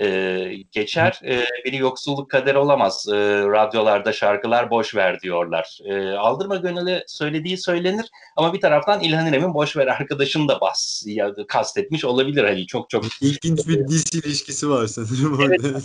e, 0.00 0.48
geçer. 0.72 1.20
E, 1.24 1.44
biri 1.64 1.76
yoksulluk 1.76 2.30
kader 2.30 2.54
olamaz. 2.54 3.06
E, 3.08 3.16
radyolarda 3.40 4.12
şarkılar 4.12 4.70
boş 4.70 4.94
ver 4.94 5.20
diyorlar. 5.20 5.78
E, 5.84 6.10
aldırma 6.10 6.56
gönüle 6.56 7.04
söylediği 7.06 7.58
söylenir 7.58 8.06
ama 8.36 8.54
bir 8.54 8.60
taraftan 8.60 9.00
İlhan 9.00 9.26
İrem'in 9.26 9.54
boş 9.54 9.76
ver 9.76 9.86
arkadaşını 9.86 10.48
da 10.48 10.60
bas 10.60 11.02
ya, 11.06 11.34
kastetmiş 11.48 12.04
olabilir. 12.04 12.44
Hani 12.44 12.66
çok 12.66 12.90
çok 12.90 13.04
ilginç 13.20 13.68
bir 13.68 13.88
dis 13.88 14.14
ilişkisi 14.14 14.70
var 14.70 14.86
sanırım. 14.86 15.40
Evet, 15.40 15.84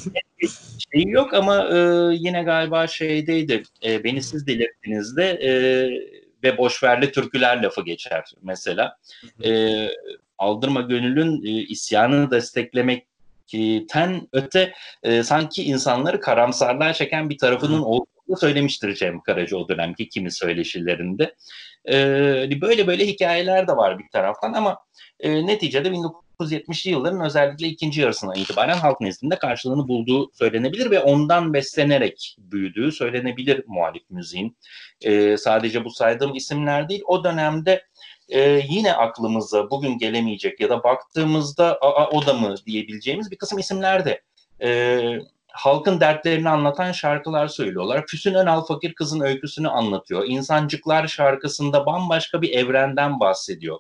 şey 0.94 1.03
yok 1.03 1.34
ama 1.34 1.68
e, 1.68 1.77
yine 2.15 2.44
galiba 2.44 2.88
şeydeydi. 2.88 3.63
E, 3.86 4.03
beni 4.03 4.24
siz 4.24 4.48
delirttiniz 4.48 5.18
de 5.18 5.24
e, 5.24 5.51
ve 6.44 6.58
boşverli 6.58 7.12
türküler 7.12 7.63
lafı 7.63 7.82
geçer 7.82 8.32
mesela. 8.41 8.98
E, 9.44 9.88
Aldırma 10.38 10.82
Gönül'ün 10.82 11.46
e, 11.46 11.50
isyanını 11.50 12.32
desteklemek 12.32 13.11
ten 13.89 14.27
öte 14.34 14.74
e, 15.03 15.24
sanki 15.24 15.63
insanları 15.63 16.20
karamsarlığa 16.20 16.93
çeken 16.93 17.29
bir 17.29 17.38
tarafının 17.38 17.81
olduğunu 17.81 18.38
söylemiştir 18.39 18.96
Cem 18.96 19.22
Karaca 19.22 19.58
o 19.58 19.70
dönemki 19.70 20.10
kimi 20.10 20.31
söyleşilerinde. 20.31 21.36
E, 21.89 22.62
böyle 22.62 22.88
böyle 22.88 23.08
hikayeler 23.08 23.67
de 23.67 23.72
var 23.72 24.00
bir 24.00 24.10
taraftan 24.12 24.53
ama 24.53 24.77
e, 25.20 25.48
neticede 25.48 25.89
1970'li 26.39 26.91
yılların 26.91 27.22
özellikle 27.22 27.67
ikinci 27.67 28.01
yarısına 28.01 28.36
itibaren 28.36 28.77
halk 28.77 29.01
nezdinde 29.01 29.36
karşılığını 29.36 29.88
bulduğu 29.88 30.31
söylenebilir 30.34 30.91
ve 30.91 31.00
ondan 31.00 31.53
beslenerek 31.53 32.36
büyüdüğü 32.38 32.91
söylenebilir 32.91 33.63
muhalif 33.67 34.03
müziğin. 34.10 34.58
E, 35.01 35.38
sadece 35.38 35.86
bu 35.86 35.89
saydığım 35.89 36.36
isimler 36.36 36.89
değil 36.89 37.01
o 37.05 37.24
dönemde 37.24 37.84
e, 38.32 38.62
yine 38.70 38.94
aklımıza 38.94 39.70
bugün 39.70 39.98
gelemeyecek 39.98 40.60
ya 40.60 40.70
da 40.70 40.84
baktığımızda 40.84 41.78
Aa, 41.82 42.10
o 42.10 42.26
da 42.26 42.34
mı 42.34 42.56
diyebileceğimiz 42.66 43.32
bir 43.32 43.38
kısım 43.38 43.60
isimler 43.60 44.06
de 44.06 44.22
e, 44.64 45.02
halkın 45.48 46.00
dertlerini 46.00 46.50
anlatan 46.50 46.92
şarkılar 46.92 47.48
söylüyorlar. 47.48 48.06
Füsun 48.08 48.34
Önal 48.34 48.66
Fakir 48.66 48.94
Kızın 48.94 49.20
öyküsünü 49.20 49.70
anlatıyor. 49.70 50.24
İnsancıklar 50.28 51.08
şarkısında 51.08 51.86
bambaşka 51.86 52.42
bir 52.42 52.50
evrenden 52.50 53.20
bahsediyor. 53.20 53.80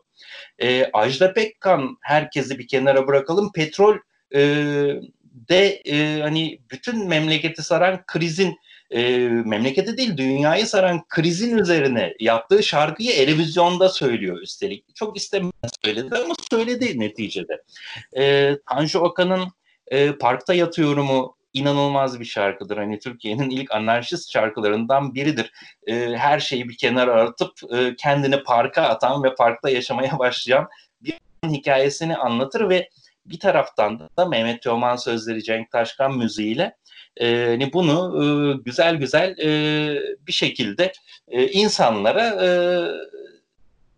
E, 0.59 0.89
Ajda 0.93 1.33
Pekkan 1.33 1.97
herkesi 2.01 2.59
bir 2.59 2.67
kenara 2.67 3.07
bırakalım. 3.07 3.51
Petrol 3.51 3.97
e, 4.35 4.41
de 5.49 5.81
e, 5.85 6.21
hani 6.21 6.59
bütün 6.71 7.07
memleketi 7.07 7.63
saran 7.63 8.05
krizin 8.05 8.57
e, 8.91 9.27
memleketi 9.27 9.97
değil 9.97 10.17
dünyayı 10.17 10.67
saran 10.67 11.07
krizin 11.07 11.57
üzerine 11.57 12.13
yaptığı 12.19 12.63
şarkıyı 12.63 13.11
televizyonda 13.15 13.89
söylüyor 13.89 14.41
üstelik. 14.41 14.95
Çok 14.95 15.17
istemez 15.17 15.51
söyledi 15.85 16.15
ama 16.15 16.33
söyledi 16.51 16.99
neticede. 16.99 17.63
E, 18.17 18.55
Tanju 18.69 18.99
Okan'ın 18.99 19.47
e, 19.87 20.11
Parkta 20.11 20.53
Yatıyorum'u 20.53 21.35
inanılmaz 21.53 22.19
bir 22.19 22.25
şarkıdır. 22.25 22.77
Hani 22.77 22.99
Türkiye'nin 22.99 23.49
ilk 23.49 23.71
anarşist 23.71 24.31
şarkılarından 24.31 25.15
biridir. 25.15 25.51
E, 25.87 26.15
her 26.17 26.39
şeyi 26.39 26.69
bir 26.69 26.77
kenara 26.77 27.21
atıp 27.21 27.51
e, 27.73 27.95
kendini 27.95 28.43
parka 28.43 28.81
atan 28.81 29.23
ve 29.23 29.35
parkta 29.35 29.69
yaşamaya 29.69 30.19
başlayan 30.19 30.67
bir 31.01 31.13
hikayesini 31.47 32.17
anlatır 32.17 32.69
ve 32.69 32.89
bir 33.25 33.39
taraftan 33.39 34.09
da 34.17 34.25
Mehmet 34.25 34.61
Teoman 34.61 34.95
sözleri 34.95 35.43
Cenk 35.43 35.71
Taşkan 35.71 36.17
müziğiyle 36.17 36.77
e, 37.21 37.73
bunu 37.73 38.23
e, 38.23 38.25
güzel 38.65 38.95
güzel 38.95 39.35
e, 39.39 39.49
bir 40.27 40.33
şekilde 40.33 40.91
e, 41.27 41.47
insanlara 41.47 42.45
e, 42.45 42.49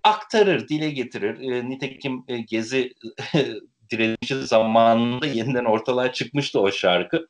aktarır, 0.04 0.68
dile 0.68 0.92
getirir. 0.92 1.52
E, 1.52 1.70
nitekim 1.70 2.24
e, 2.28 2.38
Gezi 2.38 2.94
direnişi 3.92 4.48
zamanında 4.48 5.28
yeniden 5.28 5.66
ortalığa 5.66 6.14
çıkmıştı 6.14 6.60
o 6.60 6.72
şarkı. 6.72 7.28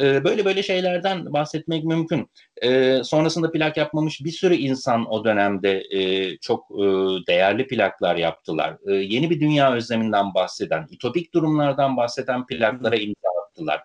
E, 0.00 0.24
böyle 0.24 0.44
böyle 0.44 0.62
şeylerden 0.62 1.32
bahsetmek 1.32 1.84
mümkün. 1.84 2.30
E, 2.62 3.00
sonrasında 3.04 3.52
plak 3.52 3.76
yapmamış 3.76 4.24
bir 4.24 4.30
sürü 4.30 4.54
insan 4.54 5.12
o 5.12 5.24
dönemde 5.24 5.82
e, 5.90 6.36
çok 6.38 6.70
e, 6.70 6.84
değerli 7.26 7.66
plaklar 7.66 8.16
yaptılar. 8.16 8.76
E, 8.88 8.92
yeni 8.92 9.30
bir 9.30 9.40
dünya 9.40 9.72
özleminden 9.72 10.34
bahseden, 10.34 10.86
ütopik 10.90 11.34
durumlardan 11.34 11.96
bahseden 11.96 12.46
plaklara 12.46 12.96
imza 12.96 13.28
attılar. 13.46 13.82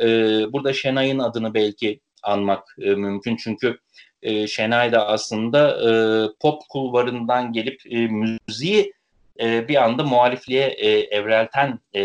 E, 0.00 0.06
burada 0.52 0.72
Şenay'ın 0.72 1.18
adını 1.18 1.54
belki 1.54 2.00
anmak 2.22 2.76
e, 2.80 2.94
mümkün 2.94 3.36
çünkü 3.36 3.78
e, 4.22 4.46
Şenay 4.46 4.92
da 4.92 5.06
aslında 5.08 5.90
e, 5.90 5.90
pop 6.40 6.62
kulvarından 6.68 7.52
gelip 7.52 7.80
e, 7.90 7.96
müziği 8.06 8.92
e, 9.40 9.68
bir 9.68 9.84
anda 9.84 10.04
muhalifliğe 10.04 10.66
e, 10.66 10.90
evrelten 10.90 11.78
e, 11.94 12.02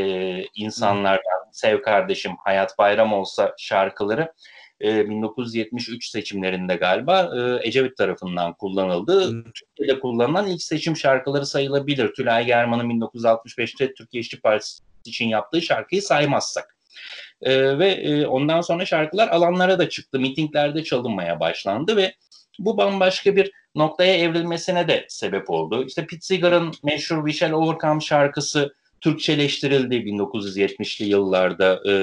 insanlardan 0.55 1.51
Sev 1.51 1.81
Kardeşim, 1.81 2.31
Hayat 2.43 2.77
Bayram 2.77 3.13
olsa 3.13 3.55
şarkıları 3.57 4.33
e, 4.81 5.09
1973 5.09 6.09
seçimlerinde 6.09 6.75
galiba 6.75 7.31
e, 7.37 7.67
Ecevit 7.67 7.97
tarafından 7.97 8.53
kullanıldı. 8.53 9.43
Türkiye'de 9.43 9.99
kullanılan 9.99 10.47
ilk 10.47 10.61
seçim 10.61 10.95
şarkıları 10.95 11.45
sayılabilir. 11.45 12.13
Tülay 12.13 12.45
German'ın 12.45 12.89
1965'te 12.89 13.93
Türkiye 13.93 14.21
İşçi 14.21 14.41
Partisi 14.41 14.83
için 15.05 15.27
yaptığı 15.27 15.61
şarkıyı 15.61 16.01
saymazsak. 16.01 16.77
E, 17.41 17.79
ve 17.79 17.89
e, 17.89 18.25
ondan 18.25 18.61
sonra 18.61 18.85
şarkılar 18.85 19.27
alanlara 19.27 19.79
da 19.79 19.89
çıktı. 19.89 20.19
Mitinglerde 20.19 20.83
çalınmaya 20.83 21.39
başlandı 21.39 21.97
ve 21.97 22.13
bu 22.59 22.77
bambaşka 22.77 23.35
bir 23.35 23.51
noktaya 23.75 24.17
evrilmesine 24.17 24.87
de 24.87 25.05
sebep 25.09 25.49
oldu. 25.49 25.85
İşte 25.87 26.01
Pete 26.01 26.21
Seeger'ın 26.21 26.73
meşhur 26.83 27.29
We 27.29 27.55
Overcome 27.55 28.01
şarkısı 28.01 28.73
Türkçeleştirildi 29.01 29.95
1970'li 29.95 31.05
yıllarda 31.05 31.81
e, 31.85 31.93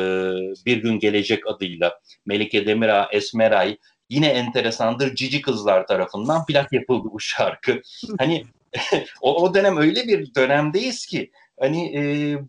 Bir 0.67 0.77
Gün 0.77 0.99
Gelecek 0.99 1.47
adıyla. 1.47 2.01
Melike 2.27 2.67
Demirağ, 2.67 3.09
Esmeray 3.13 3.77
yine 4.11 4.27
enteresandır 4.27 5.15
Cici 5.15 5.43
Kızlar 5.43 5.87
tarafından 5.87 6.47
plak 6.47 6.73
yapıldı 6.73 7.09
bu 7.13 7.21
şarkı. 7.21 7.83
Hani 8.19 8.45
o, 9.21 9.43
o 9.43 9.55
dönem 9.55 9.77
öyle 9.77 10.09
bir 10.09 10.35
dönemdeyiz 10.35 11.07
ki 11.07 11.31
hani 11.61 11.97
e, 11.97 12.03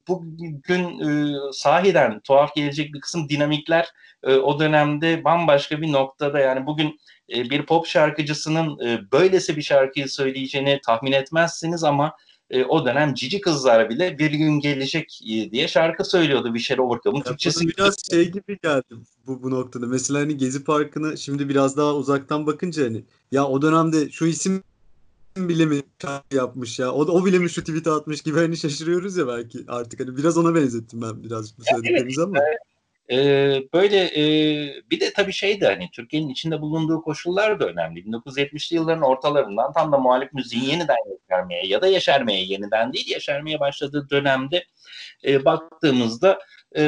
bugün 0.07 1.00
e, 1.00 1.35
sahiden 1.51 2.19
tuhaf 2.19 2.55
gelecek 2.55 2.93
bir 2.93 3.01
kısım 3.01 3.29
dinamikler 3.29 3.88
e, 4.24 4.35
o 4.35 4.59
dönemde 4.59 5.24
bambaşka 5.24 5.81
bir 5.81 5.91
noktada 5.91 6.39
yani 6.39 6.65
bugün 6.65 7.00
e, 7.35 7.50
bir 7.50 7.65
pop 7.65 7.88
şarkıcısının 7.88 8.88
e, 8.88 9.12
böylesi 9.12 9.57
bir 9.57 9.62
şarkıyı 9.62 10.09
söyleyeceğini 10.09 10.79
tahmin 10.85 11.12
etmezsiniz 11.12 11.83
ama 11.83 12.15
e, 12.50 12.63
o 12.63 12.85
dönem 12.85 13.13
cici 13.13 13.41
kızlar 13.41 13.89
bile 13.89 14.19
bir 14.19 14.31
gün 14.31 14.59
gelecek 14.59 15.19
e, 15.29 15.51
diye 15.51 15.67
şarkı 15.67 16.05
söylüyordu 16.05 16.53
bir 16.53 16.59
şey 16.59 16.79
Overcome'un 16.79 17.21
Türkçesi. 17.21 17.67
Biraz 17.67 17.95
şey 18.12 18.31
gibi 18.31 18.59
geldi 18.63 18.95
bu, 19.27 19.43
bu 19.43 19.51
noktada. 19.51 19.88
Mesela 19.88 20.19
hani 20.19 20.38
Gezi 20.38 20.63
Parkı'nı 20.63 21.17
şimdi 21.17 21.50
biraz 21.50 21.77
daha 21.77 21.95
uzaktan 21.95 22.47
bakınca 22.47 22.85
hani 22.85 23.03
ya 23.31 23.47
o 23.47 23.62
dönemde 23.62 24.09
şu 24.09 24.25
isim 24.25 24.63
bile 25.37 25.65
mi 25.65 25.81
yapmış 26.31 26.79
ya? 26.79 26.91
O, 26.91 27.01
o 27.01 27.25
bile 27.25 27.39
mi 27.39 27.49
şu 27.49 27.61
tweet'i 27.61 27.89
atmış 27.89 28.21
gibi 28.21 28.39
hani 28.39 28.57
şaşırıyoruz 28.57 29.17
ya 29.17 29.27
belki 29.27 29.59
artık. 29.67 29.99
Hani 29.99 30.17
biraz 30.17 30.37
ona 30.37 30.55
benzettim 30.55 31.01
ben 31.01 31.23
birazcık 31.23 31.59
bu 31.59 31.63
söylediklerinizi 31.63 32.21
evet, 32.21 32.27
ama. 32.27 32.37
Evet. 32.47 32.57
Ee, 33.11 33.61
böyle 33.73 33.97
e, 33.97 34.23
bir 34.91 34.99
de 34.99 35.13
tabii 35.13 35.33
şey 35.33 35.61
de 35.61 35.65
hani 35.65 35.89
Türkiye'nin 35.93 36.29
içinde 36.29 36.61
bulunduğu 36.61 37.01
koşullar 37.01 37.59
da 37.59 37.67
önemli. 37.67 37.99
1970'li 37.99 38.75
yılların 38.75 39.01
ortalarından 39.01 39.73
tam 39.73 39.91
da 39.91 39.97
muhalif 39.97 40.33
müziğin 40.33 40.63
yeniden 40.63 40.95
yeşermeye 41.11 41.67
ya 41.67 41.81
da 41.81 41.87
yeşermeye 41.87 42.45
yeniden 42.45 42.93
değil 42.93 43.07
yeşermeye 43.09 43.59
başladığı 43.59 44.09
dönemde 44.09 44.65
e, 45.25 45.45
baktığımızda 45.45 46.39
e, 46.77 46.84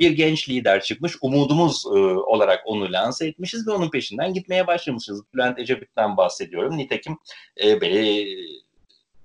bir 0.00 0.10
genç 0.10 0.48
lider 0.48 0.82
çıkmış. 0.82 1.16
Umudumuz 1.22 1.84
e, 1.86 1.98
olarak 1.98 2.62
onu 2.66 2.92
lanse 2.92 3.26
etmişiz 3.26 3.68
ve 3.68 3.70
onun 3.70 3.90
peşinden 3.90 4.34
gitmeye 4.34 4.66
başlamışız. 4.66 5.22
Bülent 5.34 5.58
Ecevit'ten 5.58 6.16
bahsediyorum. 6.16 6.76
Nitekim 6.76 7.18
e, 7.64 7.80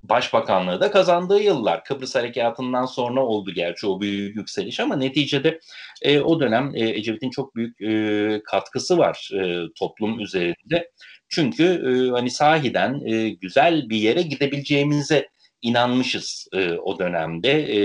başbakanlığı 0.03 0.81
da 0.81 0.91
kazandığı 0.91 1.41
yıllar. 1.41 1.83
Kıbrıs 1.83 2.15
Harekatı'ndan 2.15 2.85
sonra 2.85 3.25
oldu 3.25 3.51
gerçi 3.51 3.87
o 3.87 4.01
büyük 4.01 4.35
yükseliş 4.35 4.79
ama 4.79 4.95
neticede 4.95 5.59
e, 6.01 6.19
o 6.19 6.39
dönem 6.39 6.71
e, 6.75 6.89
Ecevit'in 6.89 7.29
çok 7.29 7.55
büyük 7.55 7.81
e, 7.81 8.41
katkısı 8.43 8.97
var 8.97 9.29
e, 9.33 9.73
toplum 9.75 10.19
üzerinde. 10.19 10.91
Çünkü 11.29 11.63
e, 11.63 12.11
hani 12.11 12.29
sahiden 12.29 13.01
e, 13.05 13.29
güzel 13.29 13.89
bir 13.89 13.97
yere 13.97 14.21
gidebileceğimize 14.21 15.29
inanmışız 15.61 16.47
e, 16.53 16.71
o 16.73 16.99
dönemde. 16.99 17.51
E, 17.51 17.79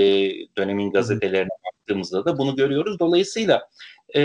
dönemin 0.56 0.90
gazetelerine 0.90 1.48
baktığımızda 1.84 2.24
da 2.24 2.38
bunu 2.38 2.56
görüyoruz. 2.56 2.98
Dolayısıyla 2.98 3.68
e, 4.16 4.20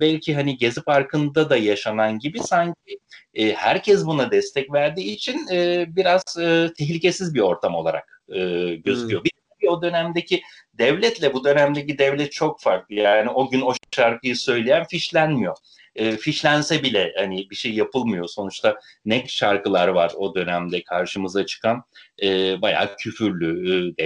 belki 0.00 0.34
hani 0.34 0.56
Gezi 0.56 0.82
Parkı'nda 0.82 1.50
da 1.50 1.56
yaşanan 1.56 2.18
gibi 2.18 2.38
sanki 2.38 2.98
e, 3.34 3.52
herkes 3.52 4.06
buna 4.06 4.30
destek 4.30 4.72
verdiği 4.72 5.12
için 5.12 5.48
e, 5.52 5.86
biraz 5.88 6.22
e, 6.38 6.70
tehlikesiz 6.78 7.34
bir 7.34 7.40
ortam 7.40 7.74
olarak 7.74 8.22
e, 8.28 8.40
gözüküyor. 8.74 9.20
Hmm. 9.20 9.24
Bir, 9.24 9.68
o 9.68 9.82
dönemdeki 9.82 10.42
devletle 10.74 11.34
bu 11.34 11.44
dönemdeki 11.44 11.98
devlet 11.98 12.32
çok 12.32 12.60
farklı. 12.60 12.94
Yani 12.94 13.30
o 13.30 13.50
gün 13.50 13.60
o 13.60 13.72
şarkıyı 13.94 14.36
söyleyen 14.36 14.84
fişlenmiyor. 14.84 15.56
E, 15.96 16.16
fişlense 16.16 16.82
bile 16.82 17.12
hani 17.18 17.50
bir 17.50 17.56
şey 17.56 17.72
yapılmıyor. 17.72 18.28
Sonuçta 18.28 18.80
ne 19.04 19.24
şarkılar 19.28 19.88
var 19.88 20.12
o 20.16 20.34
dönemde 20.34 20.82
karşımıza 20.82 21.46
çıkan 21.46 21.82
e, 22.22 22.62
bayağı 22.62 22.96
küfürlü 22.96 23.92
e, 23.98 24.04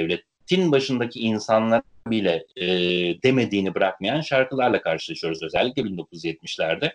devletin 0.50 0.72
başındaki 0.72 1.20
insanlar 1.20 1.82
bile 2.06 2.46
e, 2.56 2.66
demediğini 3.22 3.74
bırakmayan 3.74 4.20
şarkılarla 4.20 4.80
karşılaşıyoruz 4.80 5.42
özellikle 5.42 5.82
1970'lerde. 5.82 6.92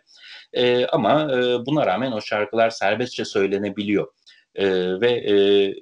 E, 0.54 0.86
ama 0.86 1.24
e, 1.24 1.66
buna 1.66 1.86
rağmen 1.86 2.12
o 2.12 2.22
şarkılar 2.22 2.70
serbestçe 2.70 3.26
söylenebiliyor. 3.26 4.08
E, 4.56 4.68
ve 5.02 5.12
e, 5.12 5.36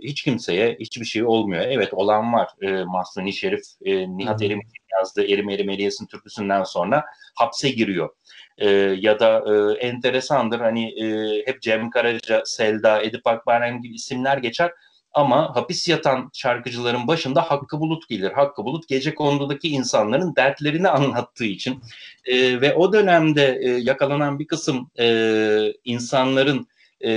hiç 0.03 0.23
kimseye 0.23 0.77
hiçbir 0.79 1.05
şey 1.05 1.23
olmuyor. 1.23 1.65
Evet 1.67 1.93
olan 1.93 2.33
var. 2.33 2.49
E, 2.61 2.83
Mahsuni 2.83 3.33
Şerif, 3.33 3.63
e, 3.85 4.17
Nihat 4.17 4.41
Erim 4.41 4.61
yazdığı 4.97 5.27
Erim 5.27 5.49
Erim 5.49 5.69
Eliyes'in 5.69 6.05
türküsünden 6.05 6.63
sonra 6.63 7.05
hapse 7.35 7.69
giriyor. 7.69 8.09
E, 8.57 8.69
ya 8.99 9.19
da 9.19 9.43
e, 9.47 9.85
enteresandır 9.87 10.59
hani 10.59 11.03
e, 11.03 11.37
hep 11.45 11.61
Cem 11.61 11.89
Karaca, 11.89 12.43
Selda, 12.45 13.01
Edip 13.01 13.27
Akbaren 13.27 13.81
gibi 13.81 13.95
isimler 13.95 14.37
geçer 14.37 14.71
ama 15.17 15.55
hapis 15.55 15.89
yatan 15.89 16.29
şarkıcıların 16.33 17.07
başında 17.07 17.41
Hakkı 17.41 17.79
Bulut 17.79 18.09
gelir. 18.09 18.31
Hakkı 18.31 18.65
Bulut 18.65 18.87
gece 18.87 19.15
kondudaki 19.15 19.69
insanların 19.69 20.35
dertlerini 20.35 20.89
anlattığı 20.89 21.45
için 21.45 21.83
e, 22.25 22.61
ve 22.61 22.73
o 22.75 22.93
dönemde 22.93 23.59
e, 23.61 23.69
yakalanan 23.69 24.39
bir 24.39 24.47
kısım 24.47 24.89
e, 24.99 25.73
insanların 25.83 26.67
e, 27.05 27.11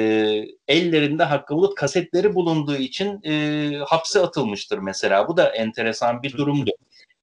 ellerinde 0.69 1.25
Hakkı 1.25 1.55
Bulut 1.55 1.75
kasetleri 1.75 2.35
bulunduğu 2.35 2.77
için 2.77 3.21
e, 3.25 3.77
hapse 3.87 4.21
atılmıştır 4.21 4.79
mesela. 4.79 5.29
Bu 5.29 5.37
da 5.37 5.49
enteresan 5.49 6.23
bir 6.23 6.33
durumdu. 6.37 6.71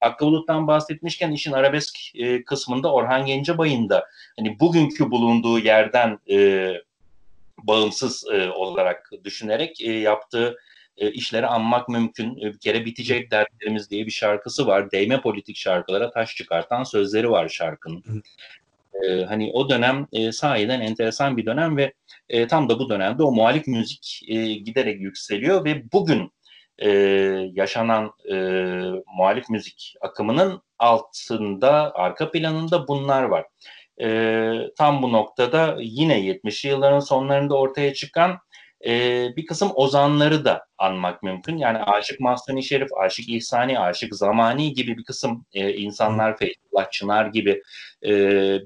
Hakkı 0.00 0.26
Bulut'tan 0.26 0.66
bahsetmişken 0.66 1.32
işin 1.32 1.52
arabesk 1.52 1.98
e, 2.14 2.44
kısmında 2.44 2.92
Orhan 2.92 3.26
Gencebay'ın 3.26 3.88
da 3.88 4.06
hani 4.38 4.60
bugünkü 4.60 5.10
bulunduğu 5.10 5.58
yerden 5.58 6.18
e, 6.30 6.72
bağımsız 7.62 8.24
e, 8.32 8.50
olarak 8.50 9.10
düşünerek 9.24 9.80
e, 9.80 9.92
yaptığı 9.92 10.56
e, 10.98 11.10
işleri 11.10 11.46
anmak 11.46 11.88
mümkün. 11.88 12.36
E, 12.36 12.52
bir 12.52 12.58
kere 12.58 12.84
bitecek 12.84 13.30
dertlerimiz 13.30 13.90
diye 13.90 14.06
bir 14.06 14.10
şarkısı 14.10 14.66
var. 14.66 14.90
Değme 14.90 15.20
politik 15.20 15.56
şarkılara 15.56 16.10
taş 16.10 16.36
çıkartan 16.36 16.84
sözleri 16.84 17.30
var 17.30 17.48
şarkının. 17.48 18.22
E, 19.02 19.24
hani 19.24 19.50
o 19.52 19.70
dönem 19.70 20.06
e, 20.12 20.32
sahiden 20.32 20.80
enteresan 20.80 21.36
bir 21.36 21.46
dönem 21.46 21.76
ve 21.76 21.92
e, 22.28 22.46
tam 22.46 22.68
da 22.68 22.78
bu 22.78 22.88
dönemde 22.88 23.22
o 23.22 23.32
muhalif 23.32 23.66
müzik 23.66 24.20
e, 24.28 24.54
giderek 24.54 25.00
yükseliyor 25.00 25.64
ve 25.64 25.92
bugün 25.92 26.32
e, 26.78 26.90
yaşanan 27.52 28.12
e, 28.30 28.34
muhalif 29.16 29.50
müzik 29.50 29.94
akımının 30.00 30.62
altında, 30.78 31.94
arka 31.94 32.30
planında 32.30 32.88
bunlar 32.88 33.22
var. 33.22 33.46
E, 34.00 34.70
tam 34.76 35.02
bu 35.02 35.12
noktada 35.12 35.76
yine 35.80 36.20
70'li 36.20 36.68
yılların 36.68 37.00
sonlarında 37.00 37.54
ortaya 37.54 37.94
çıkan 37.94 38.38
e, 38.86 39.26
bir 39.36 39.46
kısım 39.46 39.72
ozanları 39.74 40.44
da 40.44 40.66
anmak 40.78 41.22
mümkün. 41.22 41.56
Yani 41.56 41.78
Aşık 41.78 42.20
Mahsuni 42.20 42.62
Şerif, 42.62 42.88
Aşık 43.00 43.28
İhsani, 43.28 43.78
Aşık 43.78 44.14
Zamani 44.14 44.72
gibi 44.74 44.98
bir 44.98 45.04
kısım 45.04 45.46
e, 45.54 45.74
insanlar, 45.74 46.36
Feyzullah 46.36 46.90
Çınar 46.90 47.26
gibi 47.26 47.62
e, 48.04 48.10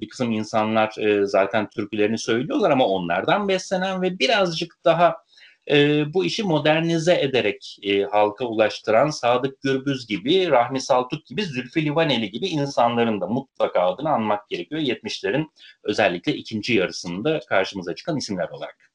bir 0.01 0.09
kısım 0.09 0.33
insanlar 0.33 0.99
e, 0.99 1.27
zaten 1.27 1.71
türkülerini 1.71 2.19
söylüyorlar 2.19 2.71
ama 2.71 2.87
onlardan 2.87 3.49
beslenen 3.49 4.03
ve 4.03 4.19
birazcık 4.19 4.75
daha 4.85 5.17
e, 5.71 6.05
bu 6.15 6.25
işi 6.25 6.43
modernize 6.43 7.21
ederek 7.21 7.79
e, 7.83 8.03
halka 8.03 8.45
ulaştıran 8.45 9.11
Sadık 9.11 9.61
Gürbüz 9.63 10.07
gibi, 10.07 10.51
Rahmi 10.51 10.81
Saltuk 10.81 11.27
gibi, 11.27 11.45
Zülfü 11.45 11.85
Livaneli 11.85 12.31
gibi 12.31 12.47
insanların 12.47 13.21
da 13.21 13.27
mutlaka 13.27 13.81
adını 13.81 14.11
anmak 14.11 14.49
gerekiyor. 14.49 14.81
70'lerin 14.81 15.47
özellikle 15.83 16.35
ikinci 16.35 16.75
yarısında 16.75 17.41
karşımıza 17.49 17.95
çıkan 17.95 18.17
isimler 18.17 18.49
olarak. 18.49 18.92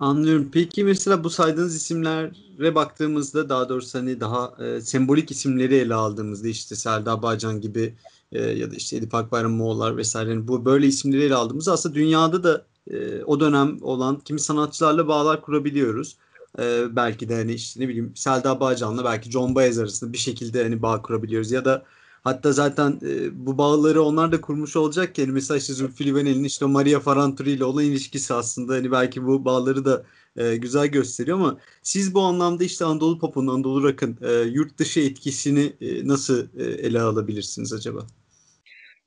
Anlıyorum. 0.00 0.50
Peki 0.52 0.84
mesela 0.84 1.24
bu 1.24 1.30
saydığınız 1.30 1.76
isimlere 1.76 2.74
baktığımızda 2.74 3.48
daha 3.48 3.68
doğrusu 3.68 3.98
hani 3.98 4.20
daha 4.20 4.64
e, 4.64 4.80
sembolik 4.80 5.30
isimleri 5.30 5.74
ele 5.74 5.94
aldığımızda 5.94 6.48
işte 6.48 6.76
Selda 6.76 7.22
Bağcan 7.22 7.60
gibi 7.60 7.94
e, 8.32 8.42
ya 8.42 8.70
da 8.70 8.74
işte 8.74 8.96
Edip 8.96 9.14
Akbayram 9.14 9.52
Moğollar 9.52 9.96
vesaire 9.96 10.30
hani 10.30 10.48
bu 10.48 10.64
böyle 10.64 10.86
isimleri 10.86 11.22
ele 11.22 11.34
aldığımızda 11.34 11.72
aslında 11.72 11.94
dünyada 11.94 12.44
da 12.44 12.64
e, 12.90 13.22
o 13.24 13.40
dönem 13.40 13.78
olan 13.82 14.20
kimi 14.20 14.40
sanatçılarla 14.40 15.08
bağlar 15.08 15.42
kurabiliyoruz. 15.42 16.16
E, 16.58 16.96
belki 16.96 17.28
de 17.28 17.34
hani 17.34 17.52
işte 17.52 17.80
ne 17.80 17.88
bileyim 17.88 18.12
Selda 18.14 18.60
Bağcan'la 18.60 19.04
belki 19.04 19.30
John 19.30 19.54
Baez 19.54 19.78
arasında 19.78 20.12
bir 20.12 20.18
şekilde 20.18 20.62
hani 20.62 20.82
bağ 20.82 21.02
kurabiliyoruz 21.02 21.50
ya 21.50 21.64
da 21.64 21.84
Hatta 22.24 22.52
zaten 22.52 23.00
e, 23.02 23.46
bu 23.46 23.58
bağları 23.58 24.02
onlar 24.02 24.32
da 24.32 24.40
kurmuş 24.40 24.76
olacak 24.76 25.14
ki 25.14 25.20
yani 25.20 25.32
mesela 25.32 25.58
işte 25.58 25.72
Zülfü 25.72 26.46
işte 26.46 26.66
Maria 26.66 27.00
Faranturi 27.00 27.50
ile 27.50 27.64
olan 27.64 27.84
ilişkisi 27.84 28.34
aslında 28.34 28.74
hani 28.74 28.92
belki 28.92 29.26
bu 29.26 29.44
bağları 29.44 29.84
da 29.84 30.04
e, 30.36 30.56
güzel 30.56 30.86
gösteriyor 30.86 31.38
ama 31.38 31.58
siz 31.82 32.14
bu 32.14 32.20
anlamda 32.20 32.64
işte 32.64 32.84
Anadolu 32.84 33.18
Pop'un, 33.18 33.46
Anadolu 33.46 33.82
Rock'ın 33.82 34.18
e, 34.22 34.32
yurt 34.32 34.78
dışı 34.78 35.00
etkisini 35.00 35.72
e, 35.80 36.08
nasıl 36.08 36.48
e, 36.58 36.64
ele 36.64 37.00
alabilirsiniz 37.00 37.72
acaba? 37.72 38.06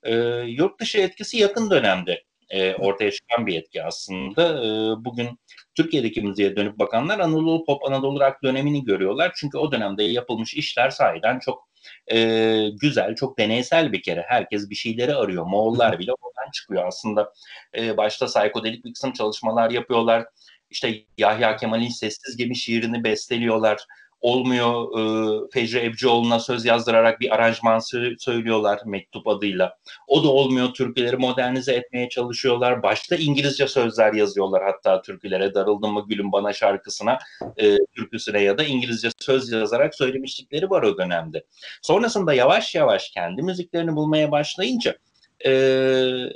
E, 0.02 0.14
yurt 0.46 0.80
dışı 0.80 0.98
etkisi 0.98 1.36
yakın 1.36 1.70
dönemde 1.70 2.22
e, 2.50 2.74
ortaya 2.74 3.10
çıkan 3.10 3.46
bir 3.46 3.56
etki 3.56 3.82
aslında. 3.82 4.64
E, 4.64 4.68
bugün 5.04 5.28
Türkiye'deki 5.74 6.22
müziğe 6.22 6.56
dönüp 6.56 6.78
bakanlar 6.78 7.18
Anadolu 7.18 7.64
Pop, 7.64 7.84
Anadolu 7.84 8.20
Rock 8.20 8.42
dönemini 8.42 8.84
görüyorlar. 8.84 9.32
Çünkü 9.36 9.58
o 9.58 9.72
dönemde 9.72 10.02
yapılmış 10.02 10.54
işler 10.54 10.90
sahiden 10.90 11.38
çok 11.38 11.68
e, 12.12 12.68
güzel, 12.80 13.14
çok 13.14 13.38
deneysel 13.38 13.92
bir 13.92 14.02
kere. 14.02 14.24
Herkes 14.28 14.70
bir 14.70 14.74
şeyleri 14.74 15.14
arıyor. 15.14 15.46
Moğollar 15.46 15.98
bile 15.98 16.12
oradan 16.12 16.50
çıkıyor 16.52 16.86
aslında. 16.86 17.32
E, 17.76 17.96
başta 17.96 18.26
psikodelik 18.26 18.84
bir 18.84 18.92
kısım 18.92 19.12
çalışmalar 19.12 19.70
yapıyorlar. 19.70 20.26
İşte 20.70 21.04
Yahya 21.18 21.56
Kemal'in 21.56 21.88
Sessiz 21.88 22.36
Gemi 22.36 22.56
şiirini 22.56 23.04
besteliyorlar 23.04 23.86
olmuyor. 24.20 24.98
E, 24.98 25.50
Fecri 25.52 25.78
Ebcioğlu'na 25.78 26.40
söz 26.40 26.64
yazdırarak 26.64 27.20
bir 27.20 27.34
aranjman 27.34 27.78
söylüyorlar 28.18 28.80
mektup 28.86 29.28
adıyla. 29.28 29.76
O 30.06 30.24
da 30.24 30.28
olmuyor. 30.28 30.74
Türküleri 30.74 31.16
modernize 31.16 31.74
etmeye 31.74 32.08
çalışıyorlar. 32.08 32.82
Başta 32.82 33.16
İngilizce 33.16 33.68
sözler 33.68 34.12
yazıyorlar 34.12 34.64
hatta 34.64 35.02
türkülere. 35.02 35.54
Darıldım 35.54 35.92
mı 35.92 36.04
gülüm 36.08 36.32
bana 36.32 36.52
şarkısına, 36.52 37.18
e, 37.56 37.76
türküsüne 37.96 38.42
ya 38.42 38.58
da 38.58 38.64
İngilizce 38.64 39.08
söz 39.18 39.52
yazarak 39.52 39.94
söylemişlikleri 39.94 40.70
var 40.70 40.82
o 40.82 40.98
dönemde. 40.98 41.44
Sonrasında 41.82 42.34
yavaş 42.34 42.74
yavaş 42.74 43.10
kendi 43.10 43.42
müziklerini 43.42 43.96
bulmaya 43.96 44.30
başlayınca 44.30 44.96
e, 45.46 45.50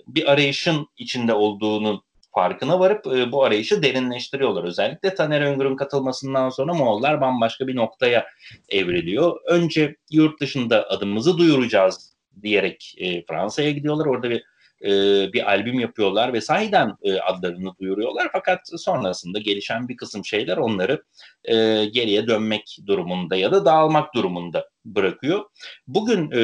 bir 0.07 0.33
arayışın 0.33 0.87
içinde 0.97 1.35
olduğunu 1.35 2.03
farkına 2.35 2.81
varıp 2.81 3.07
e, 3.07 3.33
bu 3.33 3.45
arayışı 3.45 3.83
derinleştiriyorlar. 3.83 4.65
Özellikle 4.65 5.15
Taner 5.15 5.41
Öngür'ün 5.41 5.77
katılmasından 5.77 6.51
sonra 6.51 6.75
Moğollar 6.75 7.21
bambaşka 7.21 7.67
bir 7.67 7.77
noktaya 7.77 8.27
evriliyor. 8.69 9.41
Önce 9.47 9.97
yurt 10.11 10.41
dışında 10.41 10.89
adımızı 10.89 11.39
duyuracağız 11.39 12.17
diyerek 12.43 12.95
e, 12.99 13.25
Fransa'ya 13.27 13.71
gidiyorlar. 13.71 14.07
Orada 14.07 14.31
bir 14.31 14.45
e, 14.85 14.91
bir 15.33 15.51
albüm 15.51 15.81
yapıyorlar 15.81 16.33
ve 16.33 16.41
sahiden 16.41 16.97
e, 17.03 17.21
adlarını 17.21 17.73
duyuruyorlar. 17.81 18.29
Fakat 18.33 18.61
sonrasında 18.77 19.39
gelişen 19.39 19.89
bir 19.89 19.97
kısım 19.97 20.25
şeyler 20.25 20.57
onları 20.57 21.03
e, 21.45 21.85
geriye 21.85 22.27
dönmek 22.27 22.79
durumunda 22.87 23.37
ya 23.37 23.53
da 23.53 23.65
dağılmak 23.65 24.15
durumunda 24.15 24.69
bırakıyor. 24.85 25.45
Bugün 25.87 26.31
e, 26.31 26.43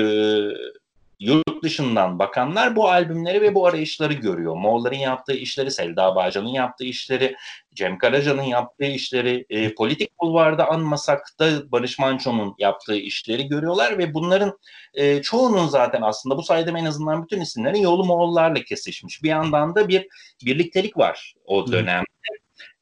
yurt 1.20 1.62
dışından 1.62 2.18
bakanlar 2.18 2.76
bu 2.76 2.88
albümleri 2.88 3.40
ve 3.40 3.54
bu 3.54 3.66
arayışları 3.66 4.12
görüyor. 4.12 4.56
Moğolların 4.56 4.96
yaptığı 4.96 5.32
işleri, 5.32 5.70
Selda 5.70 6.16
Bağcan'ın 6.16 6.48
yaptığı 6.48 6.84
işleri, 6.84 7.36
Cem 7.74 7.98
Karaca'nın 7.98 8.42
yaptığı 8.42 8.84
işleri, 8.84 9.46
e, 9.50 9.74
politik 9.74 10.18
bulvarda 10.20 10.68
anmasak 10.68 11.26
da 11.38 11.72
Barış 11.72 11.98
Manço'nun 11.98 12.54
yaptığı 12.58 12.96
işleri 12.96 13.48
görüyorlar 13.48 13.98
ve 13.98 14.14
bunların 14.14 14.58
e, 14.94 15.22
çoğunun 15.22 15.66
zaten 15.66 16.02
aslında 16.02 16.36
bu 16.36 16.42
saydığım 16.42 16.76
en 16.76 16.84
azından 16.84 17.22
bütün 17.22 17.40
isimlerin 17.40 17.80
yolu 17.80 18.04
Moğollarla 18.04 18.62
kesişmiş. 18.62 19.22
Bir 19.22 19.28
yandan 19.28 19.74
da 19.74 19.88
bir 19.88 20.08
birliktelik 20.44 20.96
var 20.96 21.34
o 21.44 21.72
dönemde. 21.72 22.08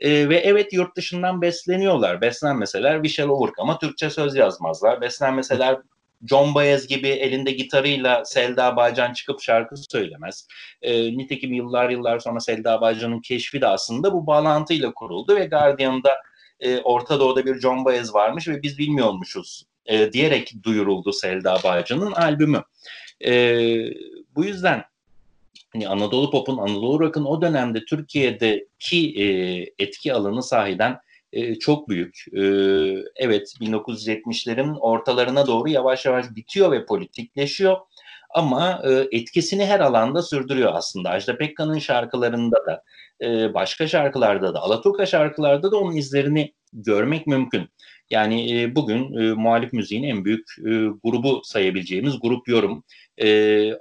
E, 0.01 0.29
ve 0.29 0.37
evet 0.37 0.73
yurt 0.73 0.97
dışından 0.97 1.43
besleniyorlar. 1.43 2.21
Beslenmeseler 2.21 3.03
Vişel 3.03 3.29
Ovurk 3.29 3.59
ama 3.59 3.79
Türkçe 3.79 4.11
söz 4.11 4.37
yazmazlar. 4.37 5.01
Beslenmeseler 5.01 5.79
John 6.25 6.55
Baez 6.55 6.87
gibi 6.87 7.09
elinde 7.09 7.51
gitarıyla 7.51 8.25
Selda 8.25 8.77
Bağcan 8.77 9.13
çıkıp 9.13 9.41
şarkı 9.41 9.75
söylemez. 9.91 10.47
E, 10.83 11.19
nitekim 11.19 11.53
yıllar 11.53 11.91
yıllar 11.91 12.19
sonra 12.19 12.41
Selda 12.41 12.81
Bağcan'ın 12.81 13.21
keşfi 13.21 13.61
de 13.61 13.67
aslında 13.67 14.13
bu 14.13 14.27
bağlantıyla 14.27 14.93
kuruldu 14.93 15.37
ve 15.37 15.47
Guardian'da 15.47 16.11
e, 16.61 16.79
Orta 16.79 17.21
Doğu'da 17.21 17.47
bir 17.47 17.61
John 17.61 17.85
Baez 17.85 18.15
varmış 18.15 18.49
ve 18.49 18.63
biz 18.63 18.79
bilmiyormuşuz 18.79 19.65
e, 19.87 20.13
diyerek 20.13 20.55
duyuruldu 20.63 21.13
Selda 21.13 21.59
Bağcan'ın 21.65 22.13
albümü. 22.13 22.63
E, 23.25 23.33
bu 24.37 24.45
yüzden 24.45 24.85
hani 25.73 25.89
Anadolu 25.89 26.31
Pop'un, 26.31 26.59
Anadolu 26.59 27.01
Rock'ın 27.01 27.25
o 27.25 27.43
dönemde 27.43 27.85
Türkiye'deki 27.85 29.23
e, 29.23 29.27
etki 29.79 30.15
alanı 30.15 30.43
sahiden 30.43 30.99
e, 31.37 31.59
çok 31.59 31.89
büyük. 31.89 32.25
E, 32.33 32.43
evet 33.17 33.55
1970'lerin 33.61 34.79
ortalarına 34.79 35.47
doğru 35.47 35.69
yavaş 35.69 36.07
yavaş 36.07 36.27
bitiyor 36.37 36.73
ve 36.73 36.87
politikleşiyor. 36.87 37.77
Ama 38.31 38.83
e, 38.85 39.19
etkisini 39.19 39.67
her 39.67 39.81
alanda 39.81 40.23
sürdürüyor 40.23 40.73
aslında. 40.75 41.11
Ajda 41.11 41.39
Pekkan'ın 41.39 41.79
şarkılarında 41.79 42.57
da, 42.67 42.83
başka 43.55 43.89
şarkılarda 43.89 44.55
da, 44.55 44.61
Alaturka 44.61 45.07
şarkılarda 45.07 45.73
da 45.73 45.77
onun 45.77 45.97
izlerini 45.97 46.55
görmek 46.73 47.27
mümkün. 47.27 47.69
Yani 48.11 48.73
bugün 48.75 49.17
e, 49.17 49.33
muhalif 49.33 49.73
müziğin 49.73 50.03
en 50.03 50.25
büyük 50.25 50.47
grubu 51.05 51.41
sayabileceğimiz 51.45 52.21
grup 52.21 52.49
yorum. 52.49 52.85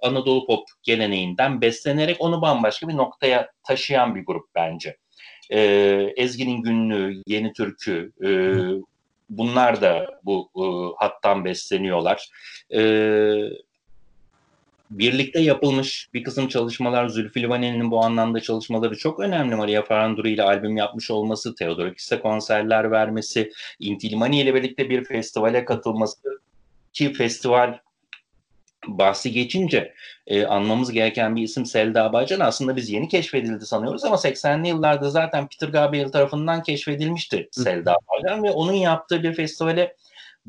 Anadolu 0.02 0.48
pop 0.48 0.64
geleneğinden 0.84 1.62
beslenerek 1.62 2.18
onu 2.20 2.42
bambaşka 2.42 2.88
bir 2.88 2.98
noktaya 2.98 3.52
taşıyan 3.64 4.16
bir 4.16 4.26
grup 4.26 4.46
bence 4.56 4.98
e, 5.50 5.60
Ezgi'nin 6.18 6.62
günlüğü, 6.62 7.22
Yeni 7.28 7.54
Türkü, 7.54 8.12
e, 8.24 8.30
bunlar 9.30 9.82
da 9.82 10.20
bu 10.24 10.50
e, 10.56 10.64
hattan 11.06 11.46
besleniyorlar. 11.46 12.30
E, 12.74 12.82
birlikte 14.90 15.40
yapılmış 15.40 16.10
bir 16.14 16.24
kısım 16.24 16.48
çalışmalar, 16.48 17.08
Zülfü 17.08 17.42
Livaneli'nin 17.42 17.92
bu 17.92 18.04
anlamda 18.04 18.40
çalışmaları 18.40 18.98
çok 18.98 19.20
önemli. 19.20 19.56
Maria 19.56 19.82
Faranduri 19.82 20.32
ile 20.32 20.44
albüm 20.44 20.78
yapmış 20.78 21.12
olması, 21.12 21.56
Theodorakis'e 21.56 22.20
konserler 22.20 22.92
vermesi, 22.92 23.52
Inti 23.80 24.08
ile 24.08 24.56
birlikte 24.56 24.90
bir 24.90 25.04
festivale 25.04 25.66
katılması 25.66 26.18
ki 26.94 27.14
festival 27.14 27.80
bahsi 28.88 29.32
geçince 29.32 29.94
e, 30.28 30.46
anlamamız 30.46 30.92
gereken 30.92 31.36
bir 31.36 31.42
isim 31.42 31.66
Selda 31.66 32.14
Bağcan 32.14 32.40
aslında 32.40 32.76
biz 32.76 32.90
yeni 32.90 33.08
keşfedildi 33.08 33.66
sanıyoruz 33.66 34.04
ama 34.04 34.16
80'li 34.16 34.68
yıllarda 34.68 35.10
zaten 35.10 35.48
Peter 35.48 35.68
Gabriel 35.68 36.12
tarafından 36.12 36.64
keşfedilmişti. 36.64 37.50
Selda 37.52 37.96
Bağcan 38.10 38.44
ve 38.44 38.52
onun 38.52 38.74
yaptığı 38.74 39.24
bir 39.24 39.34
festivale 39.34 39.96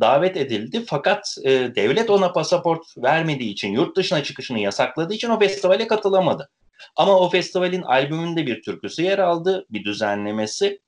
davet 0.01 0.37
edildi. 0.37 0.85
Fakat 0.87 1.37
e, 1.45 1.51
devlet 1.51 2.11
ona 2.11 2.33
pasaport 2.33 2.83
vermediği 2.99 3.51
için, 3.51 3.73
yurt 3.73 3.97
dışına 3.97 4.23
çıkışını 4.23 4.59
yasakladığı 4.59 5.15
için 5.15 5.31
o 5.31 5.39
festivale 5.39 5.87
katılamadı. 5.87 6.51
Ama 6.97 7.21
o 7.21 7.29
festivalin 7.29 7.83
albümünde 7.83 8.47
bir 8.47 8.63
türküsü 8.63 9.03
yer 9.03 9.19
aldı, 9.19 9.67
bir 9.71 9.85
düzenlemesi 9.85 10.81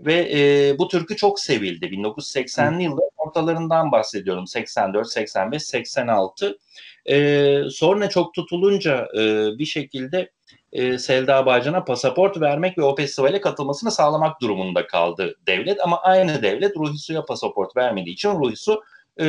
ve 0.00 0.30
e, 0.32 0.78
bu 0.78 0.88
türkü 0.88 1.16
çok 1.16 1.40
sevildi. 1.40 1.86
1980'li 1.86 2.82
yılların 2.82 3.15
ortalarından 3.26 3.92
bahsediyorum. 3.92 4.46
84, 4.46 5.08
85, 5.08 5.62
86. 5.62 6.58
E, 7.06 7.60
sonra 7.70 8.08
çok 8.08 8.34
tutulunca 8.34 9.08
e, 9.18 9.50
bir 9.58 9.64
şekilde 9.64 10.30
e, 10.72 10.98
Selda 10.98 11.46
Bağcan'a 11.46 11.84
pasaport 11.84 12.40
vermek 12.40 12.78
ve 12.78 12.82
o 12.82 12.96
festivale 12.96 13.40
katılmasını 13.40 13.90
sağlamak 13.90 14.40
durumunda 14.40 14.86
kaldı 14.86 15.34
devlet. 15.46 15.80
Ama 15.84 16.00
aynı 16.02 16.42
devlet 16.42 16.76
Ruhisu'ya 16.76 17.24
pasaport 17.24 17.76
vermediği 17.76 18.12
için 18.12 18.30
Ruhisu 18.30 18.82
e, 19.20 19.26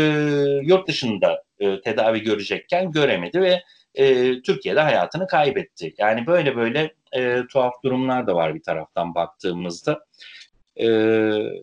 yurt 0.61 0.87
dışında 0.87 1.43
e, 1.59 1.81
tedavi 1.81 2.21
görecekken 2.21 2.91
göremedi 2.91 3.41
ve 3.41 3.63
e, 3.95 4.41
Türkiye'de 4.41 4.81
hayatını 4.81 5.27
kaybetti. 5.27 5.93
Yani 5.97 6.27
böyle 6.27 6.55
böyle 6.55 6.93
e, 7.13 7.41
tuhaf 7.51 7.73
durumlar 7.83 8.27
da 8.27 8.35
var 8.35 8.55
bir 8.55 8.63
taraftan 8.63 9.15
baktığımızda. 9.15 10.05
E, 10.79 10.87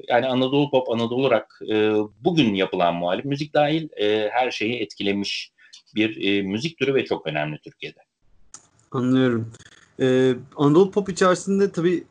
yani 0.09 0.27
Anadolu 0.27 0.71
Pop, 0.71 0.91
Anadolu 0.91 1.31
Rock 1.31 1.47
e, 1.71 1.93
bugün 2.25 2.55
yapılan 2.55 2.95
muhalif 2.95 3.25
müzik 3.25 3.55
dahil 3.55 3.89
e, 3.97 4.29
her 4.33 4.51
şeyi 4.51 4.75
etkilemiş 4.75 5.53
bir 5.95 6.25
e, 6.25 6.43
müzik 6.43 6.79
türü 6.79 6.95
ve 6.95 7.05
çok 7.05 7.27
önemli 7.27 7.59
Türkiye'de. 7.59 8.01
Anlıyorum. 8.93 9.53
Ee, 10.01 10.35
Anadolu 10.57 10.91
Pop 10.91 11.09
içerisinde 11.09 11.73
tabii 11.73 12.05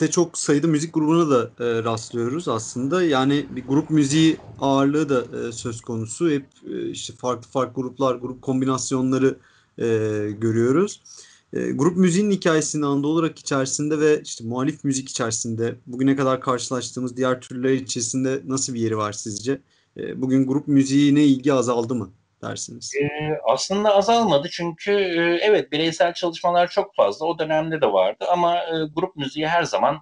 de 0.00 0.10
çok 0.10 0.38
sayıda 0.38 0.66
müzik 0.66 0.94
grubuna 0.94 1.30
da 1.30 1.50
e, 1.64 1.84
rastlıyoruz 1.84 2.48
aslında. 2.48 3.02
Yani 3.02 3.46
bir 3.50 3.66
grup 3.66 3.90
müziği 3.90 4.36
ağırlığı 4.60 5.08
da 5.08 5.48
e, 5.48 5.52
söz 5.52 5.80
konusu. 5.80 6.30
Hep 6.30 6.46
e, 6.70 6.90
işte 6.90 7.12
farklı 7.12 7.50
farklı 7.50 7.74
gruplar, 7.74 8.14
grup 8.14 8.42
kombinasyonları 8.42 9.36
e, 9.78 9.86
görüyoruz. 10.38 11.02
E, 11.52 11.70
grup 11.72 11.96
müziğin 11.96 12.30
hikayesinde 12.30 12.86
Anadolu 12.86 13.12
olarak 13.12 13.38
içerisinde 13.38 14.00
ve 14.00 14.20
işte 14.22 14.44
muhalif 14.44 14.84
müzik 14.84 15.08
içerisinde 15.08 15.74
bugüne 15.86 16.16
kadar 16.16 16.40
karşılaştığımız 16.40 17.16
diğer 17.16 17.40
türler 17.40 17.72
içerisinde 17.72 18.40
nasıl 18.44 18.74
bir 18.74 18.80
yeri 18.80 18.96
var 18.96 19.12
sizce? 19.12 19.60
E, 19.96 20.22
bugün 20.22 20.46
grup 20.46 20.68
müziğine 20.68 21.22
ilgi 21.22 21.52
azaldı 21.52 21.94
mı 21.94 22.12
dersiniz? 22.42 22.92
E, 23.02 23.08
aslında 23.52 23.94
azalmadı 23.94 24.48
çünkü 24.50 24.92
evet 25.42 25.72
bireysel 25.72 26.14
çalışmalar 26.14 26.68
çok 26.68 26.94
fazla 26.94 27.26
o 27.26 27.38
dönemde 27.38 27.80
de 27.80 27.86
vardı 27.86 28.24
ama 28.32 28.58
grup 28.96 29.16
müziği 29.16 29.46
her 29.46 29.62
zaman 29.62 29.98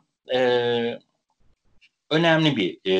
önemli 2.10 2.56
bir 2.56 2.90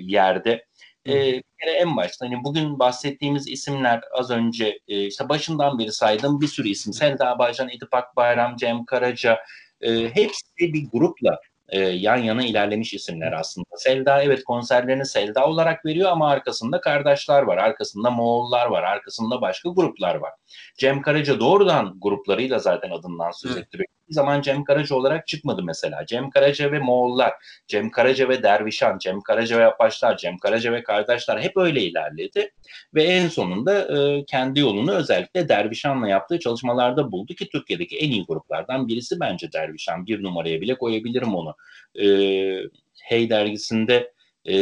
yerde. 0.00 0.64
E, 1.06 1.12
bir 1.12 1.42
kere 1.60 1.70
en 1.70 1.96
başta 1.96 2.26
hani 2.26 2.44
bugün 2.44 2.78
bahsettiğimiz 2.78 3.48
isimler 3.48 4.00
az 4.12 4.30
önce 4.30 4.78
e, 4.88 5.06
işte 5.06 5.28
başından 5.28 5.78
beri 5.78 5.92
saydığım 5.92 6.40
bir 6.40 6.46
sürü 6.46 6.68
isim. 6.68 6.92
Selda 6.92 7.38
Bağcan, 7.38 7.68
Edip 7.68 7.94
Akbayram, 7.94 8.56
Cem 8.56 8.84
Karaca 8.84 9.38
e, 9.80 10.14
hepsi 10.14 10.42
bir 10.58 10.90
grupla 10.92 11.40
e, 11.68 11.78
yan 11.78 12.16
yana 12.16 12.44
ilerlemiş 12.44 12.94
isimler 12.94 13.32
aslında. 13.32 13.66
Selda 13.76 14.22
evet 14.22 14.44
konserlerini 14.44 15.06
Selda 15.06 15.46
olarak 15.46 15.86
veriyor 15.86 16.10
ama 16.10 16.30
arkasında 16.30 16.80
kardeşler 16.80 17.42
var, 17.42 17.58
arkasında 17.58 18.10
Moğollar 18.10 18.66
var, 18.66 18.82
arkasında 18.82 19.40
başka 19.40 19.68
gruplar 19.68 20.14
var. 20.14 20.32
Cem 20.78 21.02
Karaca 21.02 21.40
doğrudan 21.40 21.96
gruplarıyla 22.00 22.58
zaten 22.58 22.90
adından 22.90 23.30
söz 23.30 23.56
ettiriyor 23.56 23.88
hiçbir 24.10 24.14
zaman 24.14 24.42
Cem 24.42 24.64
Karaca 24.64 24.96
olarak 24.96 25.26
çıkmadı 25.26 25.62
mesela. 25.62 26.06
Cem 26.06 26.30
Karaca 26.30 26.72
ve 26.72 26.78
Moğollar, 26.78 27.32
Cem 27.66 27.90
Karaca 27.90 28.28
ve 28.28 28.42
Dervişan, 28.42 28.98
Cem 28.98 29.20
Karaca 29.20 29.58
ve 29.58 29.64
Apaçlar, 29.64 30.16
Cem 30.16 30.38
Karaca 30.38 30.72
ve 30.72 30.82
kardeşler 30.82 31.40
hep 31.40 31.56
öyle 31.56 31.82
ilerledi. 31.82 32.50
Ve 32.94 33.02
en 33.02 33.28
sonunda 33.28 33.98
e, 33.98 34.24
kendi 34.24 34.60
yolunu 34.60 34.92
özellikle 34.92 35.48
Dervişan'la 35.48 36.08
yaptığı 36.08 36.38
çalışmalarda 36.38 37.12
buldu 37.12 37.34
ki 37.34 37.48
Türkiye'deki 37.48 37.98
en 37.98 38.10
iyi 38.10 38.24
gruplardan 38.26 38.88
birisi 38.88 39.20
bence 39.20 39.52
Dervişan. 39.52 40.06
Bir 40.06 40.22
numaraya 40.22 40.60
bile 40.60 40.78
koyabilirim 40.78 41.34
onu. 41.34 41.54
E, 42.00 42.06
hey 43.02 43.30
dergisinde 43.30 44.12
e, 44.46 44.54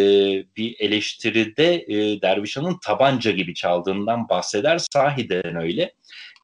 bir 0.56 0.76
eleştiride 0.80 1.74
e, 1.74 2.22
Dervişan'ın 2.22 2.78
tabanca 2.84 3.30
gibi 3.30 3.54
çaldığından 3.54 4.28
bahseder. 4.28 4.78
Sahiden 4.92 5.56
öyle. 5.56 5.92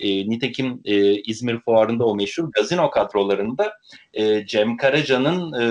E, 0.05 0.31
nitekim 0.31 0.81
e, 0.85 1.14
İzmir 1.14 1.61
Fuarı'nda 1.61 2.07
o 2.07 2.14
meşhur 2.17 2.53
gazino 2.53 2.90
kadrolarında 2.90 3.73
e, 4.12 4.47
Cem 4.47 4.77
Karaca'nın 4.77 5.53
e, 5.53 5.64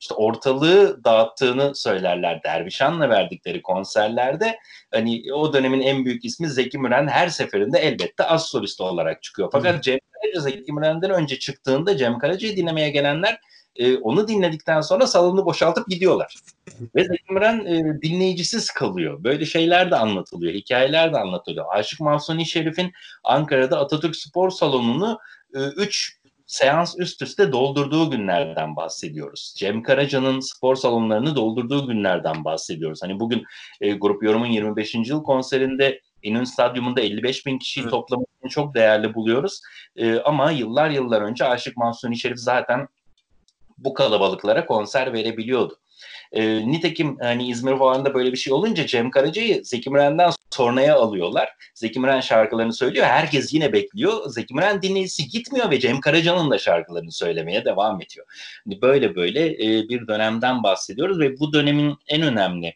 işte 0.00 0.14
ortalığı 0.14 1.04
dağıttığını 1.04 1.74
söylerler 1.74 2.42
Dervişan'la 2.42 3.10
verdikleri 3.10 3.62
konserlerde. 3.62 4.58
Hani 4.90 5.22
o 5.34 5.52
dönemin 5.52 5.80
en 5.80 6.04
büyük 6.04 6.24
ismi 6.24 6.48
Zeki 6.48 6.78
Müren 6.78 7.08
her 7.08 7.28
seferinde 7.28 7.78
elbette 7.78 8.24
az 8.24 8.46
solist 8.46 8.80
olarak 8.80 9.22
çıkıyor. 9.22 9.48
Fakat 9.52 9.84
Cem 9.84 9.98
Karaca 10.12 10.40
Zeki 10.40 10.72
Müren'den 10.72 11.10
önce 11.10 11.38
çıktığında 11.38 11.96
Cem 11.96 12.18
Karaca'yı 12.18 12.56
dinlemeye 12.56 12.90
gelenler 12.90 13.38
e, 13.78 13.96
onu 13.96 14.28
dinledikten 14.28 14.80
sonra 14.80 15.06
salonu 15.06 15.44
boşaltıp 15.44 15.88
gidiyorlar. 15.88 16.34
Ve 16.94 17.04
Zeki 17.04 17.32
Müren 17.32 17.66
e, 17.66 18.02
dinleyicisiz 18.02 18.70
kalıyor. 18.70 19.24
Böyle 19.24 19.46
şeyler 19.46 19.90
de 19.90 19.96
anlatılıyor, 19.96 20.54
hikayeler 20.54 21.12
de 21.12 21.18
anlatılıyor. 21.18 21.66
Aşık 21.70 22.00
Mahsuni 22.00 22.46
Şerif'in 22.46 22.92
Ankara'da 23.24 23.78
Atatürk 23.80 24.16
Spor 24.16 24.50
Salonu'nu 24.50 25.18
3 25.54 26.18
e, 26.24 26.28
seans 26.46 26.94
üst 26.98 27.22
üste 27.22 27.52
doldurduğu 27.52 28.10
günlerden 28.10 28.76
bahsediyoruz. 28.76 29.54
Cem 29.56 29.82
Karaca'nın 29.82 30.40
spor 30.40 30.76
salonlarını 30.76 31.36
doldurduğu 31.36 31.86
günlerden 31.86 32.44
bahsediyoruz. 32.44 33.02
Hani 33.02 33.20
bugün 33.20 33.44
e, 33.80 33.92
Grup 33.92 34.22
Yorum'un 34.22 34.46
25. 34.46 34.94
yıl 34.94 35.22
konserinde 35.22 36.00
İnönü 36.22 36.46
Stadyumunda 36.46 37.00
55 37.00 37.46
bin 37.46 37.58
kişiyi 37.58 37.80
evet. 37.80 37.90
toplamasını 37.90 38.48
çok 38.48 38.74
değerli 38.74 39.14
buluyoruz. 39.14 39.60
E, 39.96 40.20
ama 40.20 40.50
yıllar 40.50 40.90
yıllar 40.90 41.22
önce 41.22 41.44
Aşık 41.44 41.76
Mahsuni 41.76 42.18
Şerif 42.18 42.38
zaten 42.38 42.88
bu 43.78 43.94
kalabalıklara 43.94 44.66
konser 44.66 45.12
verebiliyordu. 45.12 45.78
E, 46.32 46.70
nitekim 46.70 47.16
hani 47.20 47.48
İzmir 47.48 47.76
Fuarı'nda 47.76 48.14
böyle 48.14 48.32
bir 48.32 48.36
şey 48.36 48.52
olunca 48.52 48.86
Cem 48.86 49.10
Karaca'yı 49.10 49.64
Zeki 49.64 49.90
Müren'den 49.90 50.30
sonraya 50.50 50.96
alıyorlar. 50.96 51.48
Zeki 51.74 52.00
Müren 52.00 52.20
şarkılarını 52.20 52.72
söylüyor. 52.72 53.06
Herkes 53.06 53.54
yine 53.54 53.72
bekliyor. 53.72 54.30
Zeki 54.30 54.54
Müren 54.54 54.82
dinleyicisi 54.82 55.28
gitmiyor 55.28 55.70
ve 55.70 55.80
Cem 55.80 56.00
Karaca'nın 56.00 56.50
da 56.50 56.58
şarkılarını 56.58 57.12
söylemeye 57.12 57.64
devam 57.64 58.02
ediyor. 58.02 58.26
Hani 58.64 58.82
böyle 58.82 59.14
böyle 59.14 59.46
e, 59.46 59.88
bir 59.88 60.06
dönemden 60.06 60.62
bahsediyoruz 60.62 61.20
ve 61.20 61.38
bu 61.38 61.52
dönemin 61.52 61.96
en 62.08 62.22
önemli, 62.22 62.74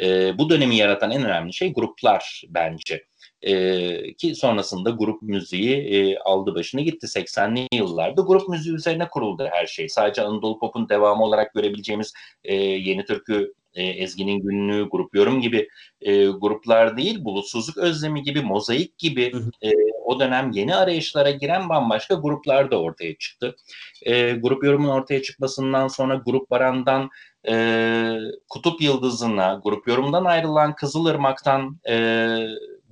e, 0.00 0.38
bu 0.38 0.50
dönemi 0.50 0.76
yaratan 0.76 1.10
en 1.10 1.24
önemli 1.24 1.52
şey 1.52 1.72
gruplar 1.72 2.42
bence. 2.48 3.04
E, 3.46 4.14
ki 4.14 4.34
sonrasında 4.34 4.90
grup 4.90 5.22
müziği 5.22 5.76
e, 5.76 6.18
aldı 6.18 6.54
başını 6.54 6.80
gitti 6.80 7.06
80'li 7.06 7.68
yıllarda. 7.72 8.22
Grup 8.22 8.48
müziği 8.48 8.74
üzerine 8.74 9.08
kuruldu 9.08 9.48
her 9.52 9.66
şey. 9.66 9.88
Sadece 9.88 10.22
Anadolu 10.22 10.58
Pop'un 10.58 10.88
devamı 10.88 11.24
olarak 11.24 11.54
görebileceğimiz 11.54 12.12
e, 12.44 12.54
Yeni 12.54 13.04
Türkü 13.04 13.52
e, 13.74 13.82
Ezgi'nin 13.82 14.40
Günlüğü, 14.40 14.88
Grup 14.90 15.14
Yorum 15.14 15.40
gibi 15.40 15.68
e, 16.00 16.26
gruplar 16.26 16.96
değil, 16.96 17.24
Bulutsuzluk 17.24 17.78
Özlemi 17.78 18.22
gibi, 18.22 18.42
Mozaik 18.42 18.98
gibi 18.98 19.32
e, 19.62 19.70
o 20.04 20.20
dönem 20.20 20.50
yeni 20.50 20.74
arayışlara 20.76 21.30
giren 21.30 21.68
bambaşka 21.68 22.14
gruplar 22.14 22.70
da 22.70 22.80
ortaya 22.80 23.18
çıktı. 23.18 23.56
E, 24.02 24.32
grup 24.32 24.64
Yorum'un 24.64 24.88
ortaya 24.88 25.22
çıkmasından 25.22 25.88
sonra 25.88 26.22
Grup 26.26 26.50
Baran'dan 26.50 27.10
e, 27.48 28.18
Kutup 28.48 28.82
Yıldızı'na, 28.82 29.60
Grup 29.64 29.88
Yorum'dan 29.88 30.24
ayrılan 30.24 30.74
Kızılırmak'tan 30.74 31.80
e, 31.88 31.96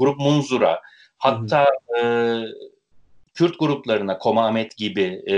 Grup 0.02 0.18
Munzura, 0.18 0.80
hatta 1.18 1.66
e, 1.98 2.02
Kürt 3.34 3.58
gruplarına 3.58 4.18
Koma 4.18 4.46
Ahmet 4.46 4.76
gibi, 4.76 5.22
e, 5.30 5.36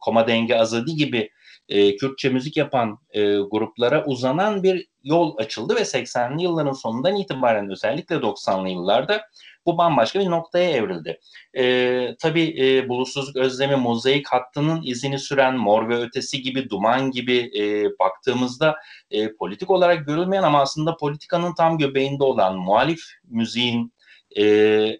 Koma 0.00 0.28
Denge 0.28 0.56
Azadi 0.56 0.94
gibi 0.94 1.30
e, 1.68 1.96
Kürtçe 1.96 2.28
müzik 2.28 2.56
yapan 2.56 2.98
e, 3.10 3.20
gruplara 3.36 4.04
uzanan 4.04 4.62
bir 4.62 4.86
yol 5.02 5.36
açıldı 5.38 5.76
ve 5.76 5.80
80'li 5.80 6.42
yılların 6.42 6.72
sonundan 6.72 7.16
itibaren 7.16 7.70
özellikle 7.70 8.16
90'lı 8.16 8.68
yıllarda 8.68 9.22
bu 9.66 9.78
bambaşka 9.78 10.20
bir 10.20 10.30
noktaya 10.30 10.70
evrildi. 10.70 11.20
E, 11.56 12.16
tabii 12.20 12.54
e, 12.58 12.88
bulutsuzluk 12.88 13.36
özlemi 13.36 13.76
mozaik 13.76 14.28
hattının 14.28 14.82
izini 14.84 15.18
süren 15.18 15.56
Mor 15.56 15.88
ve 15.88 15.96
Ötesi 15.96 16.42
gibi, 16.42 16.70
Duman 16.70 17.10
gibi 17.10 17.50
e, 17.58 17.84
baktığımızda 17.98 18.76
e, 19.10 19.34
politik 19.34 19.70
olarak 19.70 20.06
görülmeyen 20.06 20.42
ama 20.42 20.60
aslında 20.60 20.96
politikanın 20.96 21.54
tam 21.54 21.78
göbeğinde 21.78 22.24
olan 22.24 22.56
muhalif 22.58 23.00
müziğin 23.24 23.94
e, 24.36 24.44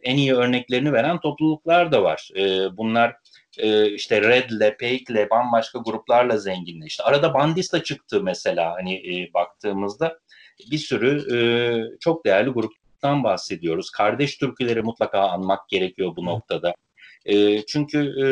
en 0.03 0.17
iyi 0.17 0.35
örneklerini 0.35 0.93
veren 0.93 1.21
topluluklar 1.21 1.93
da 1.93 2.03
var. 2.03 2.29
E, 2.37 2.77
bunlar 2.77 3.17
e, 3.59 3.91
işte 3.91 4.21
Red'le, 4.21 4.79
Peyk'le, 4.79 5.31
bambaşka 5.31 5.79
gruplarla 5.79 6.37
zenginleşti. 6.37 7.03
Arada 7.03 7.35
Bandista 7.35 7.83
çıktı 7.83 8.23
mesela 8.23 8.75
hani 8.75 8.95
e, 8.95 9.35
baktığımızda 9.35 10.19
bir 10.71 10.79
sürü 10.79 11.37
e, 11.37 11.39
çok 12.01 12.25
değerli 12.25 12.51
gruptan 12.51 13.25
bahsediyoruz. 13.25 13.91
Kardeş 13.91 14.37
türküleri 14.37 14.83
mutlaka 14.83 15.21
anmak 15.21 15.69
gerekiyor 15.69 16.17
bu 16.17 16.25
noktada. 16.25 16.75
E, 17.27 17.67
çünkü 17.67 17.99
e, 17.99 18.27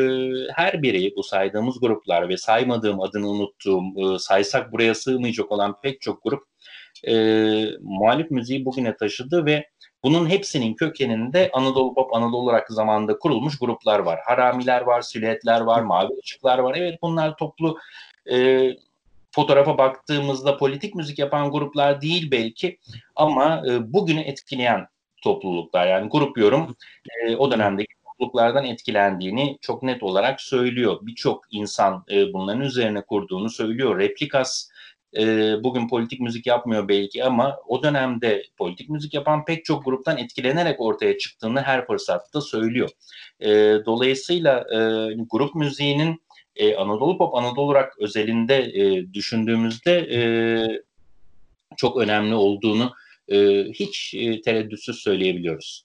her 0.52 0.82
biri 0.82 1.12
bu 1.16 1.22
saydığımız 1.22 1.80
gruplar 1.80 2.28
ve 2.28 2.36
saymadığım 2.36 3.00
adını 3.00 3.28
unuttuğum, 3.28 4.14
e, 4.14 4.18
saysak 4.18 4.72
buraya 4.72 4.94
sığmayacak 4.94 5.52
olan 5.52 5.80
pek 5.82 6.00
çok 6.00 6.24
grup 6.24 6.42
e, 7.08 7.14
muhalif 7.80 8.30
müziği 8.30 8.64
bugüne 8.64 8.96
taşıdı 8.96 9.46
ve 9.46 9.71
bunun 10.04 10.28
hepsinin 10.28 10.74
kökeninde 10.74 11.50
Anadolu 11.52 11.94
Pop, 11.94 12.14
Anadolu 12.14 12.52
Rock 12.52 12.66
zamanında 12.68 13.18
kurulmuş 13.18 13.58
gruplar 13.58 13.98
var. 13.98 14.20
Haramiler 14.24 14.80
var, 14.80 15.02
silüetler 15.02 15.60
var, 15.60 15.80
mavi 15.80 16.10
ışıklar 16.24 16.58
var. 16.58 16.74
Evet 16.78 16.98
bunlar 17.02 17.36
toplu 17.36 17.78
e, 18.32 18.68
fotoğrafa 19.30 19.78
baktığımızda 19.78 20.56
politik 20.56 20.94
müzik 20.94 21.18
yapan 21.18 21.50
gruplar 21.50 22.00
değil 22.00 22.30
belki 22.30 22.78
ama 23.16 23.62
e, 23.68 23.92
bugünü 23.92 24.20
etkileyen 24.20 24.86
topluluklar. 25.22 25.86
Yani 25.86 26.08
grup 26.08 26.38
yorum 26.38 26.76
e, 27.10 27.36
o 27.36 27.50
dönemdeki 27.50 27.92
topluluklardan 28.04 28.64
etkilendiğini 28.64 29.58
çok 29.60 29.82
net 29.82 30.02
olarak 30.02 30.40
söylüyor. 30.40 30.98
Birçok 31.02 31.44
insan 31.50 32.04
e, 32.10 32.32
bunların 32.32 32.60
üzerine 32.60 33.02
kurduğunu 33.02 33.50
söylüyor. 33.50 33.98
Replikas 33.98 34.68
e, 35.18 35.54
bugün 35.64 35.88
politik 35.88 36.20
müzik 36.20 36.46
yapmıyor 36.46 36.88
belki 36.88 37.24
ama 37.24 37.56
o 37.66 37.82
dönemde 37.82 38.44
politik 38.56 38.90
müzik 38.90 39.14
yapan 39.14 39.44
pek 39.44 39.64
çok 39.64 39.84
gruptan 39.84 40.18
etkilenerek 40.18 40.80
ortaya 40.80 41.18
çıktığını 41.18 41.60
her 41.60 41.86
fırsatta 41.86 42.40
söylüyor. 42.40 42.90
E, 43.40 43.50
dolayısıyla 43.86 44.58
e, 44.58 44.78
grup 45.30 45.54
müziğinin 45.54 46.22
e, 46.56 46.76
Anadolu 46.76 47.18
Pop, 47.18 47.34
Anadolu 47.34 47.74
Rock 47.74 47.88
özelinde 47.98 48.56
e, 48.56 49.14
düşündüğümüzde 49.14 49.98
e, 49.98 50.20
çok 51.76 51.96
önemli 51.96 52.34
olduğunu 52.34 52.92
e, 53.28 53.64
hiç 53.64 54.14
e, 54.14 54.40
tereddütsüz 54.42 54.96
söyleyebiliyoruz. 54.96 55.84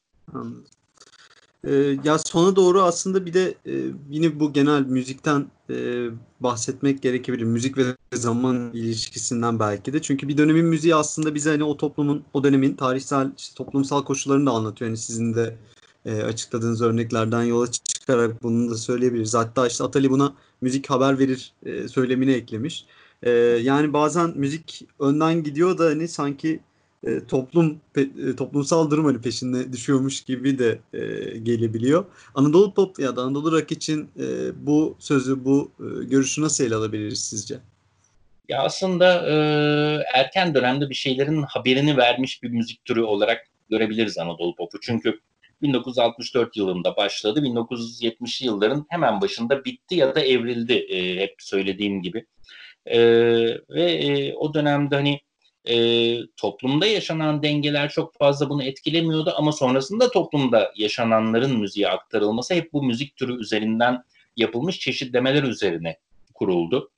Ee, 1.68 1.98
ya 2.04 2.18
sona 2.20 2.56
doğru 2.56 2.82
aslında 2.82 3.26
bir 3.26 3.34
de 3.34 3.56
e, 3.66 3.74
yine 4.10 4.40
bu 4.40 4.54
genel 4.54 4.82
müzikten 4.82 5.52
e, 5.70 6.08
bahsetmek 6.40 7.02
gerekebilir. 7.02 7.44
Müzik 7.44 7.78
ve 7.78 7.84
zaman 8.14 8.72
ilişkisinden 8.74 9.60
belki 9.60 9.94
de. 9.94 10.02
Çünkü 10.02 10.28
bir 10.28 10.38
dönemin 10.38 10.66
müziği 10.66 10.96
aslında 10.96 11.36
bize 11.36 11.50
hani 11.50 11.64
o 11.64 11.78
toplumun, 11.78 12.24
o 12.34 12.44
dönemin 12.44 12.74
tarihsel, 12.76 13.32
işte 13.38 13.56
toplumsal 13.56 14.04
koşullarını 14.04 14.46
da 14.46 14.52
anlatıyor. 14.52 14.90
Yani 14.90 14.98
sizin 14.98 15.34
de 15.34 15.58
e, 16.06 16.22
açıkladığınız 16.24 16.82
örneklerden 16.82 17.44
yola 17.44 17.72
çıkarak 17.72 18.44
bunu 18.44 18.72
da 18.72 18.76
söyleyebiliriz. 18.78 19.34
Hatta 19.36 19.68
işte 19.68 19.84
Atali 19.84 20.10
buna 20.10 20.34
müzik 20.62 20.90
haber 20.90 21.20
verir 21.20 21.54
e, 21.66 21.88
söylemini 21.88 22.32
eklemiş. 22.32 22.86
E, 23.24 23.30
yani 23.62 23.94
bazen 23.94 24.34
müzik 24.36 24.88
önden 25.00 25.44
gidiyor 25.44 25.78
da 25.78 25.86
hani 25.86 26.08
sanki 26.08 26.60
e, 27.04 27.26
toplum 27.28 27.82
pe, 27.94 28.02
e, 28.02 28.36
toplumsal 28.36 28.92
durum 28.92 29.06
hani 29.06 29.22
peşinde 29.22 29.74
düşüyormuş 29.74 30.22
gibi 30.22 30.60
de 30.60 30.80
e, 30.94 31.00
gelebiliyor. 31.38 32.06
Anadolu 32.36 32.74
Pop 32.74 33.00
ya 33.00 33.16
da 33.16 33.22
Anadolu 33.22 33.52
Rock 33.52 33.72
için 33.72 34.10
e, 34.20 34.26
bu 34.68 34.96
sözü, 35.00 35.46
bu 35.46 35.72
e, 35.80 36.06
görüşü 36.06 36.42
nasıl 36.42 36.64
ele 36.64 36.76
alabiliriz 36.76 37.20
sizce? 37.20 37.60
Ya 38.50 38.62
aslında 38.62 39.30
e, 39.30 39.36
erken 40.14 40.56
dönemde 40.56 40.90
bir 40.90 40.96
şeylerin 40.96 41.44
haberini 41.44 41.98
vermiş 41.98 42.44
bir 42.44 42.50
müzik 42.50 42.86
türü 42.86 43.02
olarak 43.02 43.48
görebiliriz 43.70 44.18
Anadolu 44.18 44.56
Pop'u. 44.56 44.80
Çünkü 44.82 45.20
1964 45.62 46.58
yılında 46.58 46.96
başladı. 46.96 47.40
1970'li 47.40 48.46
yılların 48.46 48.86
hemen 48.90 49.22
başında 49.22 49.66
bitti 49.66 49.96
ya 49.96 50.16
da 50.16 50.20
evrildi 50.20 50.74
e, 50.74 51.22
hep 51.22 51.36
söylediğim 51.40 52.02
gibi. 52.02 52.26
E, 52.86 53.00
ve 53.70 53.92
e, 53.92 54.34
o 54.34 54.54
dönemde 54.54 54.96
hani 54.96 55.20
e, 55.70 56.18
toplumda 56.38 56.86
yaşanan 56.86 57.44
dengeler 57.44 57.90
çok 57.90 58.18
fazla 58.18 58.50
bunu 58.50 58.64
etkilemiyordu 58.64 59.34
ama 59.38 59.52
sonrasında 59.52 60.12
toplumda 60.12 60.74
yaşananların 60.76 61.60
müziğe 61.60 61.90
aktarılması 61.90 62.54
hep 62.54 62.74
bu 62.74 62.84
müzik 62.84 63.16
türü 63.16 63.40
üzerinden 63.42 64.04
yapılmış 64.38 64.80
çeşitlemeler 64.80 65.44
üzerine 65.44 65.98
kuruldu. 66.34 66.92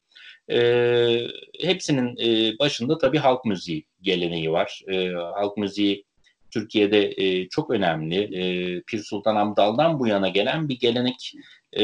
E, 0.51 1.27
hepsinin 1.61 2.17
e, 2.17 2.59
başında 2.59 2.97
tabii 2.97 3.17
halk 3.17 3.45
müziği 3.45 3.85
geleneği 4.01 4.51
var. 4.51 4.81
E, 4.91 5.07
halk 5.09 5.57
müziği 5.57 6.05
Türkiye'de 6.51 7.13
e, 7.17 7.49
çok 7.49 7.69
önemli. 7.69 8.17
E, 8.21 8.43
Pir 8.81 8.99
Sultan 8.99 9.35
Abdal'dan 9.35 9.99
bu 9.99 10.07
yana 10.07 10.29
gelen 10.29 10.69
bir 10.69 10.79
gelenek. 10.79 11.33
E, 11.79 11.83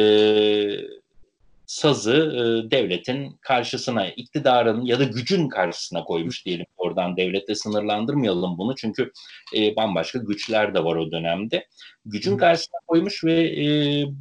sazı 1.67 2.15
e, 2.15 2.71
devletin 2.71 3.37
karşısına, 3.41 4.07
iktidarın 4.07 4.85
ya 4.85 4.99
da 4.99 5.03
gücün 5.03 5.49
karşısına 5.49 6.03
koymuş 6.03 6.45
diyelim. 6.45 6.65
Oradan 6.77 7.17
devlette 7.17 7.55
sınırlandırmayalım 7.55 8.57
bunu 8.57 8.75
çünkü 8.75 9.11
e, 9.55 9.75
bambaşka 9.75 10.19
güçler 10.19 10.73
de 10.73 10.83
var 10.83 10.95
o 10.95 11.11
dönemde. 11.11 11.67
Gücün 12.05 12.37
karşısına 12.37 12.79
koymuş 12.87 13.23
ve 13.23 13.63
e, 13.63 13.65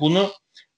bunu 0.01 0.31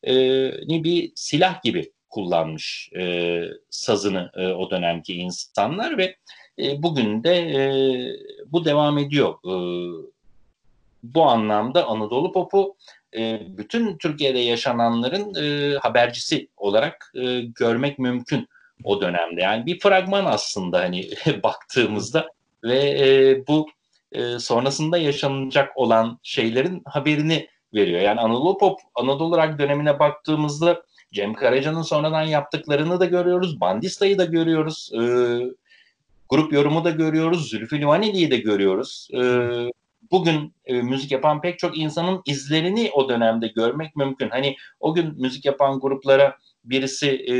e, 0.06 0.84
bir 0.84 1.12
silah 1.14 1.62
gibi 1.62 1.92
kullanmış 2.08 2.90
e, 2.98 3.42
sazını 3.70 4.30
e, 4.34 4.46
o 4.46 4.70
dönemki 4.70 5.14
insanlar 5.14 5.98
ve 5.98 6.16
e, 6.58 6.82
bugün 6.82 7.24
de 7.24 7.36
e, 7.36 7.60
bu 8.46 8.64
devam 8.64 8.98
ediyor. 8.98 9.34
E, 9.34 9.54
bu 11.02 11.24
anlamda 11.24 11.86
Anadolu 11.86 12.32
Popu 12.32 12.76
e, 13.16 13.40
bütün 13.48 13.98
Türkiye'de 13.98 14.38
yaşananların 14.38 15.34
e, 15.34 15.76
habercisi 15.78 16.48
olarak 16.56 17.12
e, 17.14 17.40
görmek 17.40 17.98
mümkün 17.98 18.48
o 18.84 19.00
dönemde. 19.00 19.42
Yani 19.42 19.66
bir 19.66 19.80
fragman 19.80 20.24
aslında 20.24 20.80
hani 20.80 21.10
baktığımızda 21.42 22.28
ve 22.64 23.42
bu 23.48 23.66
sonrasında 24.38 24.98
yaşanacak 24.98 25.76
olan 25.76 26.18
şeylerin 26.22 26.82
haberini 26.84 27.48
veriyor. 27.74 28.00
Yani 28.00 28.20
Anadolu 28.20 28.58
Pop, 28.58 28.80
Anadolu 28.94 29.36
Rock 29.36 29.58
dönemine 29.58 29.98
baktığımızda 29.98 30.82
Cem 31.12 31.34
Karaca'nın 31.34 31.82
sonradan 31.82 32.22
yaptıklarını 32.22 33.00
da 33.00 33.04
görüyoruz. 33.04 33.60
Bandista'yı 33.60 34.18
da 34.18 34.24
görüyoruz. 34.24 34.90
E, 34.94 35.00
grup 36.28 36.52
yorumu 36.52 36.84
da 36.84 36.90
görüyoruz. 36.90 37.50
Zülfü 37.50 37.80
Livaneli'yi 37.80 38.30
de 38.30 38.36
görüyoruz. 38.36 39.08
E, 39.14 39.20
bugün 40.10 40.54
e, 40.64 40.82
müzik 40.82 41.12
yapan 41.12 41.40
pek 41.40 41.58
çok 41.58 41.78
insanın 41.78 42.22
izlerini 42.26 42.90
o 42.94 43.08
dönemde 43.08 43.48
görmek 43.48 43.96
mümkün. 43.96 44.28
Hani 44.30 44.56
o 44.80 44.94
gün 44.94 45.20
müzik 45.20 45.44
yapan 45.44 45.80
gruplara 45.80 46.36
birisi 46.64 47.08
e, 47.08 47.34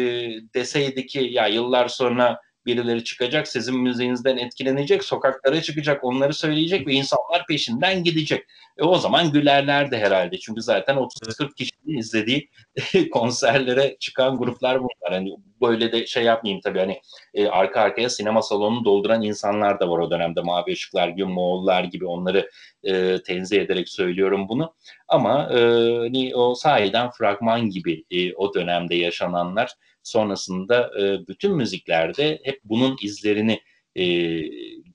deseydi 0.55 1.07
ki 1.07 1.29
ya 1.33 1.47
yıllar 1.47 1.89
sonra 1.89 2.41
birileri 2.67 3.05
çıkacak, 3.05 3.49
sizin 3.49 3.81
müziğinizden 3.81 4.37
etkilenecek, 4.37 5.05
sokaklara 5.05 5.63
çıkacak, 5.63 6.05
onları 6.05 6.35
söyleyecek 6.35 6.87
ve 6.87 6.93
insanlar 6.93 7.47
peşinden 7.49 8.05
gidecek. 8.05 8.45
E 8.79 8.85
o 8.85 8.99
zaman 8.99 9.33
gülerlerdi 9.33 9.97
herhalde. 9.97 10.39
Çünkü 10.39 10.63
zaten 10.63 10.97
30-40 10.97 11.55
kişinin 11.55 11.99
izlediği 11.99 12.51
konserlere 13.13 13.97
çıkan 14.01 14.39
gruplar 14.39 14.79
bunlar. 14.79 15.13
Hani 15.13 15.37
böyle 15.63 15.93
de 15.93 16.07
şey 16.07 16.25
yapmayayım 16.25 16.61
tabii 16.61 16.79
hani 16.79 17.01
e, 17.35 17.47
arka 17.47 17.81
arkaya 17.81 18.11
sinema 18.11 18.43
salonunu 18.43 18.85
dolduran 18.85 19.23
insanlar 19.23 19.81
da 19.81 19.91
var 19.91 19.99
o 19.99 20.11
dönemde. 20.11 20.41
Mavi 20.41 20.73
Işıklar 20.73 21.09
gibi, 21.09 21.25
Moğollar 21.25 21.85
gibi 21.85 22.07
onları 22.07 22.51
e, 22.85 23.23
tenzih 23.23 23.61
ederek 23.61 23.89
söylüyorum 23.89 24.49
bunu. 24.49 24.75
Ama 25.09 25.49
e, 25.53 25.59
hani 25.99 26.37
o 26.37 26.55
sahiden 26.55 27.11
fragman 27.11 27.71
gibi 27.71 28.05
e, 28.11 28.35
o 28.35 28.55
dönemde 28.55 28.95
yaşananlar 28.95 29.73
sonrasında 30.03 30.91
e, 31.01 31.27
bütün 31.29 31.57
müziklerde 31.57 32.41
hep 32.45 32.61
bunun 32.65 32.97
izlerini 33.03 33.61
e, 33.95 34.05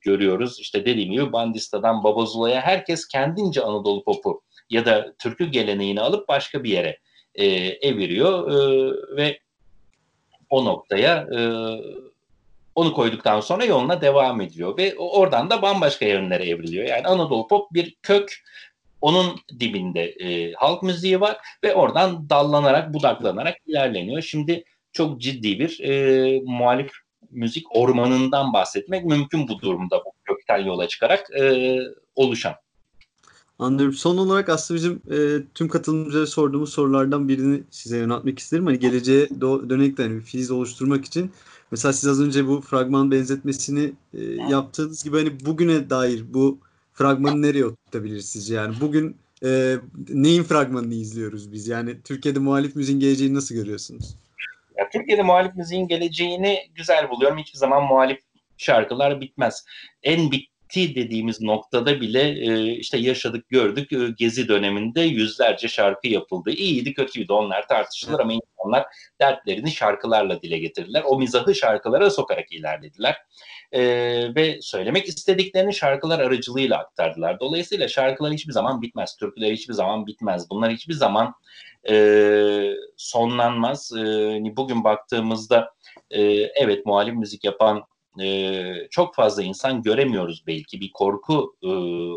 görüyoruz. 0.01 0.59
İşte 0.59 0.85
dediğim 0.85 1.11
gibi 1.11 1.33
Bandista'dan 1.33 2.03
Babazula'ya 2.03 2.61
herkes 2.61 3.07
kendince 3.07 3.61
Anadolu 3.61 4.03
popu 4.03 4.41
ya 4.69 4.85
da 4.85 5.13
türkü 5.19 5.45
geleneğini 5.45 6.01
alıp 6.01 6.27
başka 6.27 6.63
bir 6.63 6.69
yere 6.69 6.99
e, 7.35 7.45
eviriyor 7.87 8.51
e, 8.51 8.91
ve 9.17 9.39
o 10.49 10.65
noktaya 10.65 11.27
e, 11.35 11.39
onu 12.75 12.93
koyduktan 12.93 13.39
sonra 13.39 13.65
yoluna 13.65 14.01
devam 14.01 14.41
ediyor 14.41 14.77
ve 14.77 14.95
oradan 14.97 15.49
da 15.49 15.61
bambaşka 15.61 16.05
yönlere 16.05 16.49
evriliyor. 16.49 16.85
Yani 16.85 17.07
Anadolu 17.07 17.47
pop 17.47 17.73
bir 17.73 17.95
kök 18.01 18.43
onun 19.01 19.39
dibinde 19.59 20.03
e, 20.03 20.53
halk 20.53 20.83
müziği 20.83 21.21
var 21.21 21.37
ve 21.63 21.75
oradan 21.75 22.29
dallanarak, 22.29 22.93
budaklanarak 22.93 23.57
ilerleniyor. 23.65 24.21
Şimdi 24.21 24.63
çok 24.91 25.21
ciddi 25.21 25.59
bir 25.59 25.79
e, 25.79 26.41
muhalif 26.45 26.91
müzik 27.29 27.75
ormanından 27.75 28.53
bahsetmek 28.53 29.05
mümkün 29.05 29.47
bu 29.47 29.59
durumda 29.59 30.01
bu 30.05 30.13
kökten 30.23 30.57
yola 30.57 30.87
çıkarak 30.87 31.27
e, 31.39 31.77
oluşan. 32.15 32.53
Anlıyorum. 33.59 33.93
Son 33.93 34.17
olarak 34.17 34.49
aslında 34.49 34.77
bizim 34.77 35.01
e, 35.11 35.43
tüm 35.55 35.67
katılımcılara 35.67 36.27
sorduğumuz 36.27 36.73
sorulardan 36.73 37.27
birini 37.27 37.63
size 37.69 37.97
yöneltmek 37.97 38.39
isterim. 38.39 38.65
Hani 38.65 38.79
geleceğe 38.79 39.29
dönelik 39.41 39.99
hani 39.99 40.15
bir 40.15 40.21
filiz 40.21 40.51
oluşturmak 40.51 41.05
için. 41.05 41.31
Mesela 41.71 41.93
siz 41.93 42.09
az 42.09 42.21
önce 42.21 42.47
bu 42.47 42.61
fragman 42.61 43.11
benzetmesini 43.11 43.93
e, 44.13 44.23
yaptığınız 44.49 45.03
gibi 45.03 45.17
hani 45.17 45.45
bugüne 45.45 45.89
dair 45.89 46.33
bu 46.33 46.59
fragmanı 47.01 47.41
nereye 47.41 47.65
oturtabiliriz 47.65 48.29
sizce? 48.29 48.55
Yani 48.55 48.75
bugün 48.81 49.17
e, 49.43 49.75
neyin 50.09 50.43
fragmanını 50.43 50.93
izliyoruz 50.93 51.51
biz? 51.51 51.67
Yani 51.67 52.01
Türkiye'de 52.01 52.39
muhalif 52.39 52.75
müziğin 52.75 52.99
geleceğini 52.99 53.35
nasıl 53.35 53.55
görüyorsunuz? 53.55 54.15
Ya, 54.77 54.89
Türkiye'de 54.89 55.23
muhalif 55.23 55.55
müziğin 55.55 55.87
geleceğini 55.87 56.59
güzel 56.75 57.09
buluyorum. 57.09 57.37
Hiçbir 57.37 57.57
zaman 57.57 57.83
muhalif 57.83 58.19
şarkılar 58.57 59.21
bitmez. 59.21 59.65
En 60.03 60.31
bit 60.31 60.50
bitti 60.75 60.95
dediğimiz 60.95 61.41
noktada 61.41 62.01
bile 62.01 62.21
e, 62.21 62.71
işte 62.71 62.97
yaşadık 62.97 63.49
gördük 63.49 63.93
e, 63.93 63.97
gezi 64.17 64.47
döneminde 64.47 65.01
yüzlerce 65.01 65.67
şarkı 65.67 66.07
yapıldı. 66.07 66.51
İyiydi 66.51 66.93
kötüydü 66.93 67.33
onlar 67.33 67.67
tartışılır 67.67 68.19
ama 68.19 68.33
insanlar 68.33 68.85
dertlerini 69.21 69.71
şarkılarla 69.71 70.41
dile 70.41 70.57
getirdiler. 70.57 71.03
O 71.05 71.17
mizahı 71.17 71.55
şarkılara 71.55 72.09
sokarak 72.09 72.51
ilerlediler. 72.51 73.17
E, 73.71 73.81
ve 74.35 74.61
söylemek 74.61 75.07
istediklerini 75.07 75.73
şarkılar 75.73 76.19
aracılığıyla 76.19 76.77
aktardılar. 76.77 77.39
Dolayısıyla 77.39 77.87
şarkılar 77.87 78.33
hiçbir 78.33 78.53
zaman 78.53 78.81
bitmez. 78.81 79.15
Türküler 79.15 79.51
hiçbir 79.51 79.73
zaman 79.73 80.07
bitmez. 80.07 80.49
Bunlar 80.49 80.71
hiçbir 80.71 80.93
zaman 80.93 81.33
e, 81.89 82.73
sonlanmaz. 82.97 83.91
E, 83.97 84.01
bugün 84.57 84.83
baktığımızda 84.83 85.73
e, 86.09 86.21
evet 86.55 86.85
muhalif 86.85 87.15
müzik 87.15 87.43
yapan 87.43 87.83
e, 88.19 88.87
çok 88.91 89.15
fazla 89.15 89.43
insan 89.43 89.81
göremiyoruz 89.81 90.43
belki. 90.47 90.81
Bir 90.81 90.91
korku 90.91 91.55
e, 91.63 91.67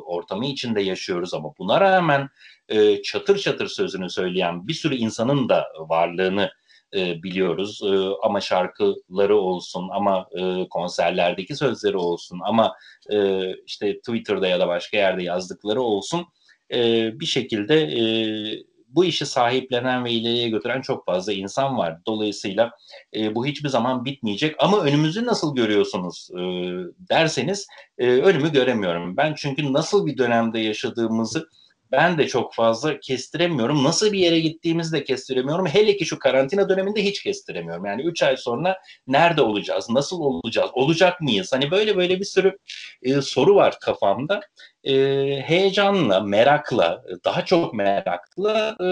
ortamı 0.05 0.47
içinde 0.47 0.83
yaşıyoruz 0.83 1.35
ama 1.35 1.53
buna 1.59 1.81
rağmen 1.81 2.29
e, 2.69 3.03
çatır 3.03 3.39
çatır 3.39 3.69
sözünü 3.69 4.11
söyleyen 4.11 4.69
bir 4.69 4.75
sürü 4.75 4.95
insanın 4.95 5.49
da 5.49 5.69
varlığını 5.79 6.51
e, 6.95 7.23
biliyoruz. 7.23 7.81
E, 7.85 7.97
ama 8.23 8.41
şarkıları 8.41 9.37
olsun 9.37 9.89
ama 9.93 10.29
e, 10.39 10.69
konserlerdeki 10.69 11.57
sözleri 11.57 11.97
olsun 11.97 12.41
ama 12.45 12.75
e, 13.11 13.51
işte 13.67 13.99
Twitter'da 13.99 14.47
ya 14.47 14.61
da 14.61 14.69
başka 14.69 14.97
yerde 14.97 15.23
yazdıkları 15.23 15.83
olsun 15.83 16.27
e, 16.75 17.11
bir 17.21 17.27
şekilde 17.27 17.83
e, 17.83 18.03
bu 18.95 19.05
işi 19.05 19.27
sahiplenen 19.27 20.05
ve 20.05 20.11
ileriye 20.11 20.49
götüren 20.49 20.81
çok 20.81 21.07
fazla 21.07 21.33
insan 21.33 21.79
var. 21.79 21.99
Dolayısıyla 22.07 22.71
e, 23.17 23.35
bu 23.35 23.47
hiçbir 23.47 23.69
zaman 23.69 24.05
bitmeyecek. 24.05 24.57
Ama 24.59 24.81
önümüzü 24.81 25.27
nasıl 25.27 25.57
görüyorsunuz 25.57 26.29
e, 26.33 26.41
derseniz 27.11 27.67
e, 27.99 28.07
önümü 28.09 28.53
göremiyorum. 28.53 29.17
Ben 29.17 29.35
çünkü 29.37 29.73
nasıl 29.73 30.07
bir 30.07 30.19
dönemde 30.19 30.59
yaşadığımızı 30.59 31.49
ben 31.93 32.19
de 32.19 32.29
çok 32.29 32.55
fazla 32.55 33.01
kestiremiyorum. 33.01 33.85
Nasıl 33.85 34.13
bir 34.13 34.19
yere 34.19 34.41
gittiğimizi 34.41 34.93
de 34.93 35.05
kestiremiyorum. 35.05 35.67
Hele 35.67 35.97
ki 35.97 36.07
şu 36.07 36.19
karantina 36.19 36.69
döneminde 36.69 37.05
hiç 37.05 37.23
kestiremiyorum. 37.23 37.85
Yani 37.85 38.03
3 38.03 38.23
ay 38.23 38.37
sonra 38.37 38.79
nerede 39.07 39.43
olacağız? 39.43 39.91
Nasıl 39.91 40.21
olacağız? 40.21 40.71
Olacak 40.75 41.21
mıyız? 41.21 41.53
Hani 41.53 41.71
böyle 41.71 41.97
böyle 41.97 42.21
bir 42.21 42.25
sürü 42.25 42.59
e, 43.03 43.21
soru 43.21 43.55
var 43.55 43.79
kafamda. 43.81 44.41
E, 44.85 44.95
heyecanla, 45.41 46.21
merakla, 46.21 47.05
daha 47.25 47.45
çok 47.45 47.75
merakla 47.75 48.77
e, 48.81 48.87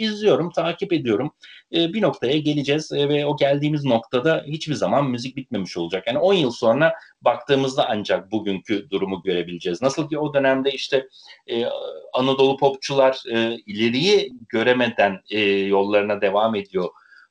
izliyorum, 0.00 0.50
takip 0.50 0.92
ediyorum. 0.92 1.32
E, 1.74 1.92
bir 1.92 2.02
noktaya 2.02 2.38
geleceğiz 2.38 2.92
e, 2.92 3.08
ve 3.08 3.26
o 3.26 3.36
geldiğimiz 3.36 3.84
noktada 3.84 4.44
hiçbir 4.46 4.74
zaman 4.74 5.10
müzik 5.10 5.36
bitmemiş 5.36 5.76
olacak. 5.76 6.04
Yani 6.06 6.18
10 6.18 6.34
yıl 6.34 6.50
sonra 6.50 6.94
baktığımızda 7.22 7.88
ancak 7.88 8.32
bugünkü 8.32 8.90
durumu 8.90 9.22
görebileceğiz. 9.22 9.82
Nasıl 9.82 10.08
ki 10.08 10.18
o 10.18 10.34
dönemde 10.34 10.70
işte 10.70 11.08
e, 11.46 11.64
Anadolu 12.12 12.56
popçular 12.56 13.22
e, 13.32 13.56
ileriyi 13.66 14.32
göremeden 14.48 15.20
e, 15.30 15.40
yollarına 15.50 16.20
devam 16.20 16.54
ediyor 16.54 16.88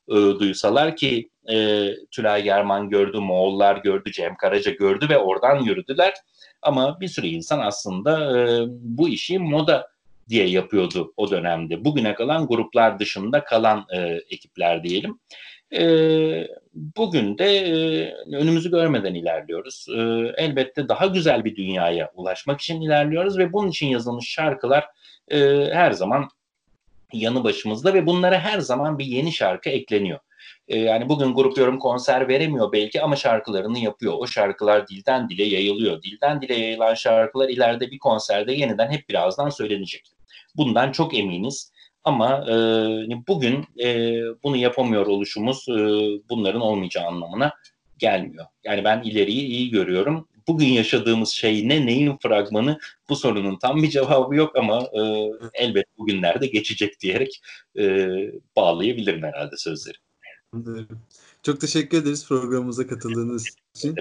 e, 0.10 0.14
duysalar 0.14 0.96
ki 0.96 1.30
e, 1.52 1.88
Tülay 2.12 2.44
German 2.44 2.90
gördü, 2.90 3.20
Moğollar 3.20 3.78
gördü, 3.78 4.12
Cem 4.12 4.36
Karaca 4.36 4.72
gördü 4.72 5.10
ve 5.10 5.18
oradan 5.18 5.60
yürüdüler. 5.60 6.14
Ama 6.62 7.00
bir 7.00 7.08
sürü 7.08 7.28
insan 7.28 7.60
aslında 7.60 8.40
e, 8.40 8.66
bu 8.70 9.10
işi 9.10 9.40
moda 9.40 9.88
diye 10.30 10.48
yapıyordu 10.48 11.14
o 11.18 11.32
dönemde. 11.32 11.86
Bugüne 11.86 12.16
kalan 12.16 12.48
gruplar 12.48 13.00
dışında 13.00 13.44
kalan 13.44 13.86
e, 13.94 14.00
ekipler 14.30 14.84
diyelim. 14.84 15.20
E, 15.74 15.84
bugün 16.74 17.38
de 17.38 17.58
e, 17.58 18.36
önümüzü 18.36 18.72
görmeden 18.72 19.14
ilerliyoruz. 19.14 19.86
E, 19.96 20.00
elbette 20.44 20.90
daha 20.90 21.06
güzel 21.06 21.46
bir 21.46 21.56
dünyaya 21.56 22.12
ulaşmak 22.16 22.62
için 22.62 22.82
ilerliyoruz 22.82 23.38
ve 23.38 23.54
bunun 23.54 23.70
için 23.70 23.88
yazılmış 23.88 24.30
şarkılar 24.30 24.86
e, 25.28 25.40
her 25.74 25.92
zaman 25.92 26.30
yanı 27.14 27.44
başımızda 27.44 27.94
ve 27.94 28.06
bunlara 28.06 28.40
her 28.40 28.60
zaman 28.60 29.00
bir 29.00 29.06
yeni 29.06 29.32
şarkı 29.32 29.70
ekleniyor. 29.70 30.20
E, 30.68 30.80
yani 30.80 31.10
bugün 31.10 31.34
grup 31.34 31.58
yorum 31.58 31.80
konser 31.80 32.28
veremiyor 32.28 32.72
belki 32.72 33.02
ama 33.02 33.16
şarkılarını 33.16 33.80
yapıyor. 33.80 34.14
O 34.18 34.28
şarkılar 34.28 34.88
dilden 34.88 35.30
dile 35.30 35.44
yayılıyor. 35.44 36.02
Dilden 36.02 36.42
dile 36.42 36.56
yayılan 36.56 36.94
şarkılar 36.94 37.50
ileride 37.50 37.92
bir 37.92 38.00
konserde 38.00 38.54
yeniden 38.54 38.92
hep 38.92 39.10
birazdan 39.10 39.50
söylenecek. 39.50 40.19
Bundan 40.58 40.92
çok 40.92 41.18
eminiz. 41.18 41.72
Ama 42.04 42.46
e, 42.50 42.56
bugün 43.28 43.66
e, 43.84 44.20
bunu 44.44 44.58
yapamıyor 44.58 45.08
oluşumuz 45.08 45.66
e, 45.70 45.76
bunların 46.30 46.62
olmayacağı 46.62 47.06
anlamına 47.06 47.52
gelmiyor. 47.98 48.46
Yani 48.64 48.84
ben 48.84 49.04
ileriyi 49.04 49.46
iyi 49.46 49.70
görüyorum. 49.70 50.28
Bugün 50.48 50.68
yaşadığımız 50.68 51.30
şey 51.30 51.70
ne, 51.70 51.86
neyin 51.86 52.18
fragmanı 52.18 52.80
bu 53.10 53.16
sorunun 53.16 53.60
tam 53.60 53.84
bir 53.84 53.90
cevabı 53.90 54.36
yok 54.36 54.56
ama 54.58 54.82
e, 54.82 55.02
elbet 55.54 55.86
bugünlerde 55.98 56.48
geçecek 56.48 57.00
diyerek 57.00 57.42
e, 57.80 58.08
bağlayabilirim 58.56 59.24
herhalde 59.24 59.58
sözleri. 59.58 59.98
Çok 61.44 61.62
teşekkür 61.62 61.98
ederiz 61.98 62.28
programımıza 62.28 62.88
katıldığınız 62.88 63.48
için. 63.76 63.96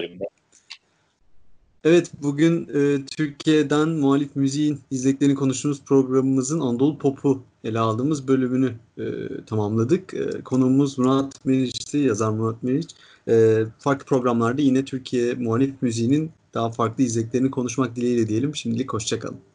Evet, 1.83 2.11
bugün 2.21 2.67
e, 2.73 3.05
Türkiye'den 3.05 3.89
muhalif 3.89 4.35
müziğin 4.35 4.79
izleklerini 4.91 5.35
konuştuğumuz 5.35 5.83
programımızın 5.83 6.59
Anadolu 6.59 6.97
Pop'u 6.97 7.43
ele 7.63 7.79
aldığımız 7.79 8.27
bölümünü 8.27 8.73
e, 8.97 9.03
tamamladık. 9.45 10.13
E, 10.13 10.43
konuğumuz 10.43 10.97
Murat 10.97 11.45
Meriç'ti, 11.45 11.97
yazar 11.97 12.29
Murat 12.29 12.63
Meriç. 12.63 12.91
E, 13.27 13.63
farklı 13.79 14.05
programlarda 14.05 14.61
yine 14.61 14.85
Türkiye 14.85 15.33
muhalif 15.33 15.81
müziğinin 15.81 16.31
daha 16.53 16.71
farklı 16.71 17.03
izleklerini 17.03 17.51
konuşmak 17.51 17.95
dileğiyle 17.95 18.27
diyelim. 18.27 18.55
Şimdilik 18.55 18.93
hoşçakalın. 18.93 19.48